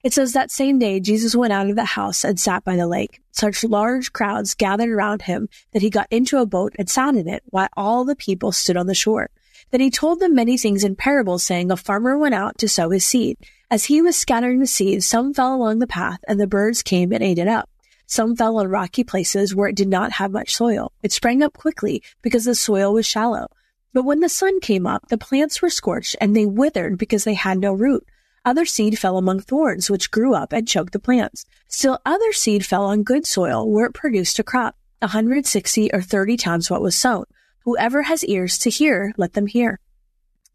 It 0.02 0.12
says 0.12 0.32
that 0.32 0.50
same 0.50 0.80
day, 0.80 0.98
Jesus 0.98 1.36
went 1.36 1.52
out 1.52 1.70
of 1.70 1.76
the 1.76 1.84
house 1.84 2.24
and 2.24 2.40
sat 2.40 2.64
by 2.64 2.74
the 2.74 2.88
lake. 2.88 3.20
Such 3.30 3.62
large 3.62 4.12
crowds 4.12 4.54
gathered 4.54 4.90
around 4.90 5.22
him 5.22 5.48
that 5.72 5.82
he 5.82 5.90
got 5.90 6.08
into 6.10 6.38
a 6.38 6.46
boat 6.46 6.74
and 6.76 6.90
sat 6.90 7.14
in 7.14 7.28
it 7.28 7.44
while 7.46 7.68
all 7.76 8.04
the 8.04 8.16
people 8.16 8.50
stood 8.50 8.76
on 8.76 8.86
the 8.86 8.94
shore. 8.94 9.30
Then 9.70 9.80
he 9.80 9.90
told 9.90 10.18
them 10.18 10.34
many 10.34 10.58
things 10.58 10.82
in 10.82 10.96
parables 10.96 11.44
saying, 11.44 11.70
a 11.70 11.76
farmer 11.76 12.18
went 12.18 12.34
out 12.34 12.58
to 12.58 12.68
sow 12.68 12.90
his 12.90 13.04
seed. 13.04 13.36
As 13.72 13.84
he 13.84 14.02
was 14.02 14.16
scattering 14.16 14.58
the 14.58 14.66
seed, 14.66 15.04
some 15.04 15.32
fell 15.32 15.54
along 15.54 15.78
the 15.78 15.86
path 15.86 16.18
and 16.26 16.40
the 16.40 16.48
birds 16.48 16.82
came 16.82 17.12
and 17.12 17.22
ate 17.22 17.38
it 17.38 17.46
up. 17.46 17.70
Some 18.04 18.34
fell 18.34 18.58
on 18.58 18.66
rocky 18.66 19.04
places 19.04 19.54
where 19.54 19.68
it 19.68 19.76
did 19.76 19.86
not 19.86 20.10
have 20.14 20.32
much 20.32 20.56
soil. 20.56 20.90
It 21.04 21.12
sprang 21.12 21.40
up 21.40 21.52
quickly 21.52 22.02
because 22.20 22.44
the 22.44 22.56
soil 22.56 22.92
was 22.92 23.06
shallow. 23.06 23.46
But 23.92 24.02
when 24.02 24.18
the 24.18 24.28
sun 24.28 24.58
came 24.58 24.88
up, 24.88 25.06
the 25.06 25.16
plants 25.16 25.62
were 25.62 25.70
scorched 25.70 26.16
and 26.20 26.34
they 26.34 26.46
withered 26.46 26.98
because 26.98 27.22
they 27.22 27.34
had 27.34 27.58
no 27.58 27.72
root. 27.72 28.04
Other 28.44 28.64
seed 28.66 28.98
fell 28.98 29.16
among 29.16 29.38
thorns, 29.38 29.88
which 29.88 30.10
grew 30.10 30.34
up 30.34 30.52
and 30.52 30.66
choked 30.66 30.92
the 30.92 30.98
plants. 30.98 31.46
Still 31.68 32.00
other 32.04 32.32
seed 32.32 32.66
fell 32.66 32.86
on 32.86 33.04
good 33.04 33.24
soil 33.24 33.70
where 33.70 33.86
it 33.86 33.94
produced 33.94 34.40
a 34.40 34.42
crop, 34.42 34.74
a 35.00 35.06
160 35.06 35.92
or 35.92 36.02
30 36.02 36.36
times 36.36 36.70
what 36.70 36.82
was 36.82 36.96
sown. 36.96 37.24
Whoever 37.60 38.02
has 38.02 38.24
ears 38.24 38.58
to 38.58 38.70
hear, 38.70 39.12
let 39.16 39.34
them 39.34 39.46
hear. 39.46 39.78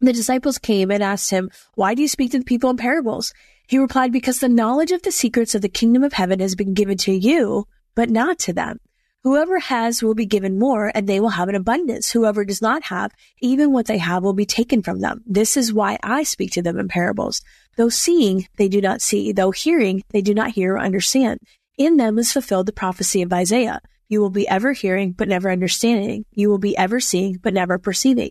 The 0.00 0.12
disciples 0.12 0.58
came 0.58 0.90
and 0.90 1.02
asked 1.02 1.30
him, 1.30 1.50
Why 1.74 1.94
do 1.94 2.02
you 2.02 2.08
speak 2.08 2.32
to 2.32 2.38
the 2.38 2.44
people 2.44 2.70
in 2.70 2.76
parables? 2.76 3.32
He 3.66 3.78
replied, 3.78 4.12
Because 4.12 4.40
the 4.40 4.48
knowledge 4.48 4.92
of 4.92 5.02
the 5.02 5.12
secrets 5.12 5.54
of 5.54 5.62
the 5.62 5.68
kingdom 5.68 6.04
of 6.04 6.12
heaven 6.12 6.40
has 6.40 6.54
been 6.54 6.74
given 6.74 6.98
to 6.98 7.12
you, 7.12 7.66
but 7.94 8.10
not 8.10 8.38
to 8.40 8.52
them. 8.52 8.78
Whoever 9.24 9.58
has 9.58 10.04
will 10.04 10.14
be 10.14 10.26
given 10.26 10.56
more, 10.56 10.92
and 10.94 11.08
they 11.08 11.18
will 11.18 11.30
have 11.30 11.48
an 11.48 11.56
abundance. 11.56 12.12
Whoever 12.12 12.44
does 12.44 12.62
not 12.62 12.84
have, 12.84 13.10
even 13.40 13.72
what 13.72 13.86
they 13.86 13.98
have 13.98 14.22
will 14.22 14.34
be 14.34 14.46
taken 14.46 14.82
from 14.82 15.00
them. 15.00 15.22
This 15.26 15.56
is 15.56 15.72
why 15.72 15.98
I 16.00 16.22
speak 16.22 16.52
to 16.52 16.62
them 16.62 16.78
in 16.78 16.86
parables. 16.86 17.42
Though 17.76 17.88
seeing, 17.88 18.46
they 18.56 18.68
do 18.68 18.80
not 18.80 19.02
see. 19.02 19.32
Though 19.32 19.50
hearing, 19.50 20.04
they 20.10 20.22
do 20.22 20.32
not 20.32 20.50
hear 20.50 20.74
or 20.74 20.80
understand. 20.80 21.40
In 21.76 21.96
them 21.96 22.18
is 22.20 22.32
fulfilled 22.32 22.66
the 22.66 22.72
prophecy 22.72 23.20
of 23.22 23.32
Isaiah. 23.32 23.80
You 24.08 24.20
will 24.20 24.30
be 24.30 24.46
ever 24.46 24.72
hearing, 24.72 25.10
but 25.10 25.26
never 25.26 25.50
understanding. 25.50 26.24
You 26.30 26.48
will 26.48 26.58
be 26.58 26.76
ever 26.76 27.00
seeing, 27.00 27.38
but 27.42 27.52
never 27.52 27.78
perceiving. 27.78 28.30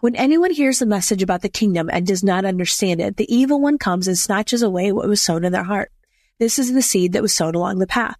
When 0.00 0.16
anyone 0.16 0.50
hears 0.50 0.78
the 0.78 0.86
message 0.86 1.22
about 1.22 1.42
the 1.42 1.50
kingdom 1.50 1.90
and 1.92 2.06
does 2.06 2.24
not 2.24 2.46
understand 2.46 3.02
it, 3.02 3.18
the 3.18 3.34
evil 3.34 3.60
one 3.60 3.76
comes 3.76 4.08
and 4.08 4.16
snatches 4.16 4.62
away 4.62 4.92
what 4.92 5.06
was 5.06 5.20
sown 5.20 5.44
in 5.44 5.52
their 5.52 5.62
heart. 5.62 5.92
This 6.38 6.58
is 6.58 6.72
the 6.72 6.80
seed 6.80 7.12
that 7.12 7.20
was 7.20 7.34
sown 7.34 7.54
along 7.54 7.80
the 7.80 7.86
path. 7.86 8.16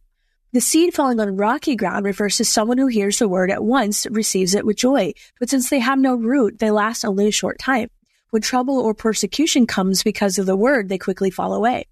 The 0.52 0.60
seed 0.60 0.92
falling 0.92 1.18
on 1.20 1.38
rocky 1.38 1.76
ground 1.76 2.04
refers 2.04 2.36
to 2.36 2.44
someone 2.44 2.76
who 2.76 2.88
hears 2.88 3.18
the 3.18 3.30
word 3.30 3.50
at 3.50 3.64
once, 3.64 4.06
receives 4.10 4.54
it 4.54 4.66
with 4.66 4.76
joy, 4.76 5.14
but 5.38 5.48
since 5.48 5.70
they 5.70 5.78
have 5.78 5.98
no 5.98 6.16
root, 6.16 6.58
they 6.58 6.70
last 6.70 7.02
only 7.02 7.28
a 7.28 7.32
short 7.32 7.58
time. 7.58 7.88
When 8.28 8.42
trouble 8.42 8.78
or 8.78 8.92
persecution 8.92 9.66
comes 9.66 10.02
because 10.02 10.38
of 10.38 10.44
the 10.44 10.56
word, 10.56 10.90
they 10.90 10.98
quickly 10.98 11.30
fall 11.30 11.54
away. 11.54 11.86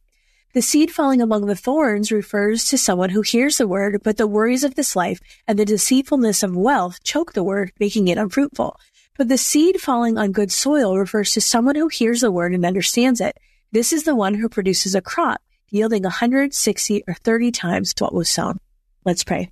The 0.53 0.61
seed 0.61 0.91
falling 0.91 1.23
among 1.23 1.47
the 1.47 1.57
thorns 1.57 2.13
refers 2.13 2.67
to 2.67 2.77
someone 2.77 3.11
who 3.11 3.23
hears 3.23 3.57
the 3.57 3.67
word, 3.67 4.03
but 4.05 4.19
the 4.19 4.27
worries 4.27 4.65
of 4.65 4.75
this 4.75 4.95
life 4.95 5.21
and 5.47 5.59
the 5.59 5.65
deceitfulness 5.65 6.43
of 6.43 6.55
wealth 6.55 7.03
choke 7.03 7.33
the 7.33 7.43
word, 7.43 7.73
making 7.81 8.09
it 8.09 8.19
unfruitful. 8.19 8.79
But 9.19 9.29
the 9.29 9.37
seed 9.37 9.81
falling 9.81 10.17
on 10.17 10.31
good 10.31 10.53
soil 10.53 10.97
refers 10.97 11.33
to 11.33 11.41
someone 11.41 11.75
who 11.75 11.89
hears 11.89 12.21
the 12.21 12.31
word 12.31 12.55
and 12.55 12.65
understands 12.65 13.21
it. 13.21 13.37
This 13.73 13.93
is 13.93 14.05
the 14.05 14.15
one 14.15 14.35
who 14.35 14.49
produces 14.49 14.95
a 14.95 15.03
crop 15.03 15.43
yielding 15.71 16.05
160 16.05 17.05
or 17.07 17.15
30 17.15 17.51
times 17.51 17.93
what 17.99 18.15
was 18.15 18.31
sown. 18.31 18.59
Let's 19.05 19.25
pray. 19.25 19.51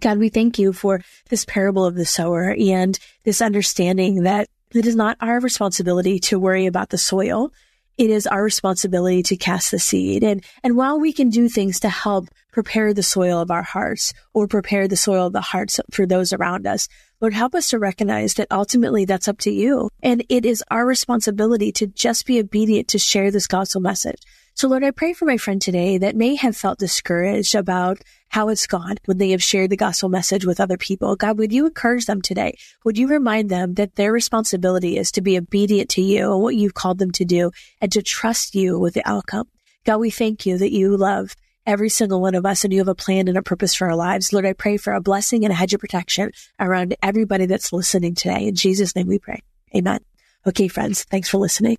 God, 0.00 0.18
we 0.18 0.28
thank 0.28 0.58
you 0.58 0.72
for 0.72 1.02
this 1.28 1.44
parable 1.44 1.84
of 1.84 1.96
the 1.96 2.06
sower 2.06 2.54
and 2.58 2.98
this 3.24 3.42
understanding 3.42 4.22
that 4.22 4.48
it 4.72 4.86
is 4.86 4.96
not 4.96 5.16
our 5.20 5.40
responsibility 5.40 6.18
to 6.20 6.38
worry 6.38 6.66
about 6.66 6.90
the 6.90 6.98
soil. 6.98 7.52
It 7.98 8.08
is 8.08 8.26
our 8.26 8.42
responsibility 8.42 9.22
to 9.24 9.36
cast 9.36 9.72
the 9.72 9.78
seed. 9.78 10.22
And, 10.22 10.44
and 10.62 10.76
while 10.76 10.98
we 10.98 11.12
can 11.12 11.28
do 11.28 11.48
things 11.48 11.80
to 11.80 11.88
help 11.88 12.28
prepare 12.52 12.94
the 12.94 13.02
soil 13.02 13.40
of 13.40 13.50
our 13.50 13.62
hearts 13.62 14.12
or 14.32 14.46
prepare 14.46 14.86
the 14.86 14.96
soil 14.96 15.26
of 15.26 15.32
the 15.32 15.40
hearts 15.40 15.80
for 15.90 16.06
those 16.06 16.32
around 16.32 16.66
us, 16.66 16.86
Lord, 17.20 17.34
help 17.34 17.54
us 17.54 17.70
to 17.70 17.78
recognize 17.78 18.34
that 18.34 18.48
ultimately 18.50 19.04
that's 19.04 19.28
up 19.28 19.38
to 19.38 19.50
you. 19.50 19.88
And 20.02 20.24
it 20.28 20.44
is 20.44 20.62
our 20.70 20.84
responsibility 20.84 21.72
to 21.72 21.86
just 21.86 22.26
be 22.26 22.38
obedient 22.38 22.88
to 22.88 22.98
share 22.98 23.30
this 23.30 23.46
gospel 23.46 23.80
message, 23.80 24.20
So 24.54 24.68
Lord, 24.68 24.84
I 24.84 24.90
pray 24.90 25.12
for 25.12 25.24
my 25.24 25.38
friend 25.38 25.62
today 25.62 25.98
that 25.98 26.16
may 26.16 26.34
have 26.34 26.56
felt 26.56 26.78
discouraged 26.78 27.54
about 27.54 28.02
how 28.28 28.48
it's 28.48 28.66
gone 28.66 28.96
when 29.06 29.18
they 29.18 29.30
have 29.30 29.42
shared 29.42 29.70
the 29.70 29.76
gospel 29.76 30.08
message 30.08 30.44
with 30.44 30.60
other 30.60 30.76
people. 30.76 31.16
God, 31.16 31.38
would 31.38 31.52
you 31.52 31.66
encourage 31.66 32.06
them 32.06 32.20
today? 32.20 32.56
Would 32.84 32.98
you 32.98 33.08
remind 33.08 33.50
them 33.50 33.74
that 33.74 33.94
their 33.94 34.12
responsibility 34.12 34.98
is 34.98 35.12
to 35.12 35.22
be 35.22 35.38
obedient 35.38 35.90
to 35.90 36.02
you 36.02 36.32
and 36.32 36.42
what 36.42 36.56
you've 36.56 36.74
called 36.74 36.98
them 36.98 37.12
to 37.12 37.24
do 37.24 37.50
and 37.80 37.90
to 37.92 38.02
trust 38.02 38.54
you 38.54 38.78
with 38.78 38.94
the 38.94 39.08
outcome? 39.08 39.48
God, 39.84 39.98
we 39.98 40.10
thank 40.10 40.44
you 40.44 40.58
that 40.58 40.72
you 40.72 40.96
love 40.96 41.34
every 41.66 41.88
single 41.88 42.20
one 42.20 42.34
of 42.34 42.44
us 42.44 42.64
and 42.64 42.72
you 42.72 42.80
have 42.80 42.88
a 42.88 42.94
plan 42.94 43.28
and 43.28 43.38
a 43.38 43.42
purpose 43.42 43.74
for 43.74 43.88
our 43.88 43.96
lives. 43.96 44.32
Lord, 44.32 44.46
I 44.46 44.52
pray 44.52 44.76
for 44.76 44.92
a 44.92 45.00
blessing 45.00 45.44
and 45.44 45.52
a 45.52 45.56
hedge 45.56 45.74
of 45.74 45.80
protection 45.80 46.32
around 46.58 46.96
everybody 47.02 47.46
that's 47.46 47.72
listening 47.72 48.14
today. 48.14 48.46
In 48.46 48.54
Jesus' 48.54 48.96
name 48.96 49.06
we 49.06 49.18
pray. 49.18 49.42
Amen. 49.74 50.00
Okay, 50.46 50.68
friends, 50.68 51.04
thanks 51.04 51.28
for 51.28 51.38
listening. 51.38 51.78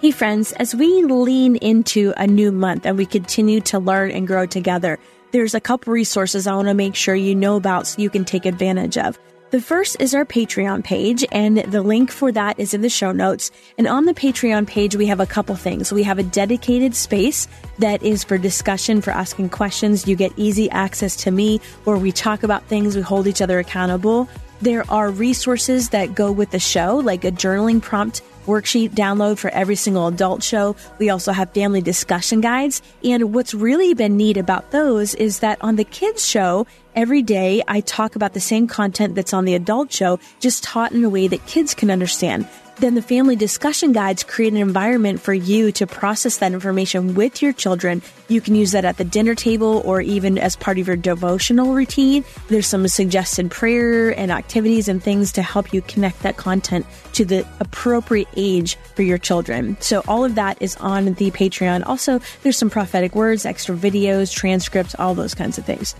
Hey, 0.00 0.10
friends, 0.10 0.52
as 0.52 0.74
we 0.74 1.04
lean 1.04 1.56
into 1.56 2.12
a 2.16 2.26
new 2.26 2.50
month 2.50 2.86
and 2.86 2.98
we 2.98 3.06
continue 3.06 3.60
to 3.62 3.78
learn 3.78 4.10
and 4.10 4.26
grow 4.26 4.46
together, 4.46 4.98
there's 5.30 5.54
a 5.54 5.60
couple 5.60 5.92
resources 5.92 6.46
I 6.46 6.54
want 6.54 6.68
to 6.68 6.74
make 6.74 6.94
sure 6.94 7.14
you 7.14 7.34
know 7.34 7.56
about 7.56 7.86
so 7.86 8.02
you 8.02 8.10
can 8.10 8.24
take 8.24 8.44
advantage 8.44 8.98
of. 8.98 9.18
The 9.52 9.60
first 9.60 9.98
is 10.00 10.14
our 10.14 10.24
Patreon 10.24 10.82
page, 10.82 11.26
and 11.30 11.58
the 11.58 11.82
link 11.82 12.10
for 12.10 12.32
that 12.32 12.58
is 12.58 12.72
in 12.72 12.80
the 12.80 12.88
show 12.88 13.12
notes. 13.12 13.50
And 13.76 13.86
on 13.86 14.06
the 14.06 14.14
Patreon 14.14 14.66
page, 14.66 14.96
we 14.96 15.04
have 15.08 15.20
a 15.20 15.26
couple 15.26 15.54
things. 15.56 15.92
We 15.92 16.04
have 16.04 16.18
a 16.18 16.22
dedicated 16.22 16.94
space 16.94 17.48
that 17.78 18.02
is 18.02 18.24
for 18.24 18.38
discussion, 18.38 19.02
for 19.02 19.10
asking 19.10 19.50
questions. 19.50 20.08
You 20.08 20.16
get 20.16 20.32
easy 20.38 20.70
access 20.70 21.16
to 21.16 21.30
me 21.30 21.60
where 21.84 21.98
we 21.98 22.12
talk 22.12 22.42
about 22.42 22.64
things, 22.64 22.96
we 22.96 23.02
hold 23.02 23.26
each 23.26 23.42
other 23.42 23.58
accountable. 23.58 24.26
There 24.62 24.90
are 24.90 25.10
resources 25.10 25.90
that 25.90 26.14
go 26.14 26.32
with 26.32 26.52
the 26.52 26.58
show, 26.58 26.96
like 26.96 27.22
a 27.24 27.30
journaling 27.30 27.82
prompt 27.82 28.22
worksheet 28.46 28.90
download 28.90 29.38
for 29.38 29.50
every 29.50 29.76
single 29.76 30.06
adult 30.06 30.42
show. 30.42 30.76
We 30.98 31.10
also 31.10 31.32
have 31.32 31.52
family 31.52 31.80
discussion 31.80 32.40
guides. 32.40 32.82
And 33.04 33.34
what's 33.34 33.54
really 33.54 33.94
been 33.94 34.16
neat 34.16 34.36
about 34.36 34.70
those 34.70 35.14
is 35.14 35.40
that 35.40 35.58
on 35.60 35.76
the 35.76 35.84
kids 35.84 36.26
show, 36.26 36.66
every 36.94 37.22
day 37.22 37.62
I 37.68 37.80
talk 37.80 38.16
about 38.16 38.32
the 38.32 38.40
same 38.40 38.66
content 38.66 39.14
that's 39.14 39.34
on 39.34 39.44
the 39.44 39.54
adult 39.54 39.92
show, 39.92 40.18
just 40.40 40.62
taught 40.64 40.92
in 40.92 41.04
a 41.04 41.10
way 41.10 41.28
that 41.28 41.46
kids 41.46 41.74
can 41.74 41.90
understand. 41.90 42.46
Then 42.76 42.94
the 42.94 43.02
family 43.02 43.36
discussion 43.36 43.92
guides 43.92 44.24
create 44.24 44.52
an 44.52 44.58
environment 44.58 45.20
for 45.20 45.34
you 45.34 45.72
to 45.72 45.86
process 45.86 46.38
that 46.38 46.52
information 46.52 47.14
with 47.14 47.42
your 47.42 47.52
children. 47.52 48.02
You 48.28 48.40
can 48.40 48.54
use 48.54 48.72
that 48.72 48.84
at 48.84 48.96
the 48.96 49.04
dinner 49.04 49.34
table 49.34 49.82
or 49.84 50.00
even 50.00 50.38
as 50.38 50.56
part 50.56 50.78
of 50.78 50.86
your 50.86 50.96
devotional 50.96 51.74
routine. 51.74 52.24
There's 52.48 52.66
some 52.66 52.88
suggested 52.88 53.50
prayer 53.50 54.18
and 54.18 54.32
activities 54.32 54.88
and 54.88 55.02
things 55.02 55.32
to 55.32 55.42
help 55.42 55.72
you 55.72 55.82
connect 55.82 56.22
that 56.22 56.38
content 56.38 56.86
to 57.12 57.24
the 57.24 57.46
appropriate 57.60 58.28
age 58.36 58.76
for 58.96 59.02
your 59.02 59.18
children. 59.18 59.76
So 59.80 60.02
all 60.08 60.24
of 60.24 60.34
that 60.36 60.60
is 60.60 60.74
on 60.76 61.14
the 61.14 61.30
Patreon. 61.30 61.86
Also, 61.86 62.20
there's 62.42 62.56
some 62.56 62.70
prophetic 62.70 63.14
words, 63.14 63.44
extra 63.44 63.76
videos, 63.76 64.34
transcripts, 64.34 64.98
all 64.98 65.14
those 65.14 65.34
kinds 65.34 65.58
of 65.58 65.66
things. 65.66 65.94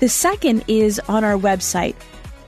The 0.00 0.08
second 0.08 0.64
is 0.68 1.00
on 1.08 1.24
our 1.24 1.36
website. 1.36 1.96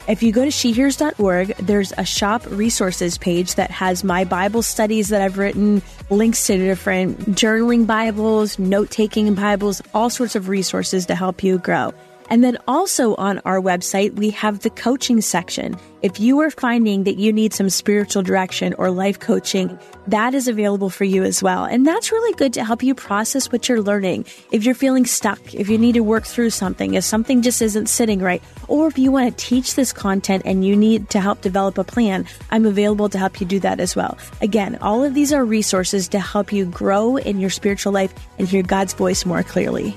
If 0.09 0.23
you 0.23 0.33
go 0.33 0.45
to 0.45 0.51
shehears.org, 0.51 1.57
there's 1.57 1.93
a 1.99 2.05
shop 2.05 2.47
resources 2.47 3.19
page 3.19 3.57
that 3.57 3.71
has 3.71 4.05
my 4.05 4.25
Bible 4.25 4.63
studies 4.63 5.09
that 5.09 5.21
I've 5.21 5.37
written, 5.37 5.83
links 6.11 6.47
to 6.47 6.57
different 6.57 7.19
journaling 7.31 7.87
Bibles, 7.87 8.59
note 8.59 8.91
taking 8.91 9.35
Bibles, 9.35 9.83
all 9.93 10.11
sorts 10.11 10.37
of 10.37 10.49
resources 10.49 11.07
to 11.07 11.15
help 11.15 11.43
you 11.43 11.59
grow. 11.59 11.93
And 12.31 12.45
then 12.45 12.57
also 12.69 13.17
on 13.17 13.41
our 13.41 13.61
website, 13.61 14.15
we 14.15 14.31
have 14.31 14.61
the 14.61 14.71
coaching 14.71 15.21
section. 15.21 15.77
If 16.01 16.21
you 16.21 16.39
are 16.41 16.51
finding 16.51 17.03
that 17.05 17.19
you 17.19 17.33
need 17.33 17.53
some 17.53 17.69
spiritual 17.69 18.23
direction 18.23 18.73
or 18.75 18.91
life 18.93 19.19
coaching, 19.19 19.77
that 20.07 20.33
is 20.33 20.47
available 20.47 20.91
for 20.91 21.05
you 21.05 21.25
as 21.25 21.43
well. 21.43 21.65
And 21.65 21.85
that's 21.85 22.13
really 22.13 22.33
good 22.35 22.53
to 22.55 22.65
help 22.65 22.85
you 22.85 22.95
process 22.95 23.51
what 23.51 23.69
you're 23.69 23.83
learning. 23.83 24.27
If 24.53 24.65
you're 24.65 24.77
feeling 24.77 25.07
stuck, 25.07 25.55
if 25.55 25.69
you 25.69 25.77
need 25.77 25.93
to 25.95 26.01
work 26.01 26.25
through 26.25 26.51
something, 26.51 26.95
if 26.95 27.03
something 27.03 27.43
just 27.43 27.61
isn't 27.61 27.89
sitting 27.89 28.21
right, 28.21 28.43
or 28.69 28.87
if 28.87 28.97
you 28.97 29.11
want 29.11 29.37
to 29.37 29.45
teach 29.45 29.75
this 29.75 29.93
content 29.93 30.43
and 30.47 30.65
you 30.65 30.77
need 30.77 31.11
to 31.11 31.21
help 31.21 31.41
develop 31.41 31.79
a 31.79 31.85
plan, 31.85 32.25
I'm 32.51 32.65
available 32.65 33.09
to 33.09 33.19
help 33.19 33.41
you 33.41 33.47
do 33.47 33.59
that 33.61 33.81
as 33.81 33.97
well. 33.97 34.17
Again, 34.41 34.79
all 34.81 35.03
of 35.03 35.15
these 35.15 35.33
are 35.33 35.45
resources 35.45 36.07
to 36.09 36.21
help 36.21 36.53
you 36.53 36.65
grow 36.65 37.17
in 37.17 37.41
your 37.41 37.51
spiritual 37.51 37.93
life 37.93 38.15
and 38.39 38.47
hear 38.47 38.63
God's 38.63 38.95
voice 38.95 39.27
more 39.27 39.43
clearly. 39.43 39.97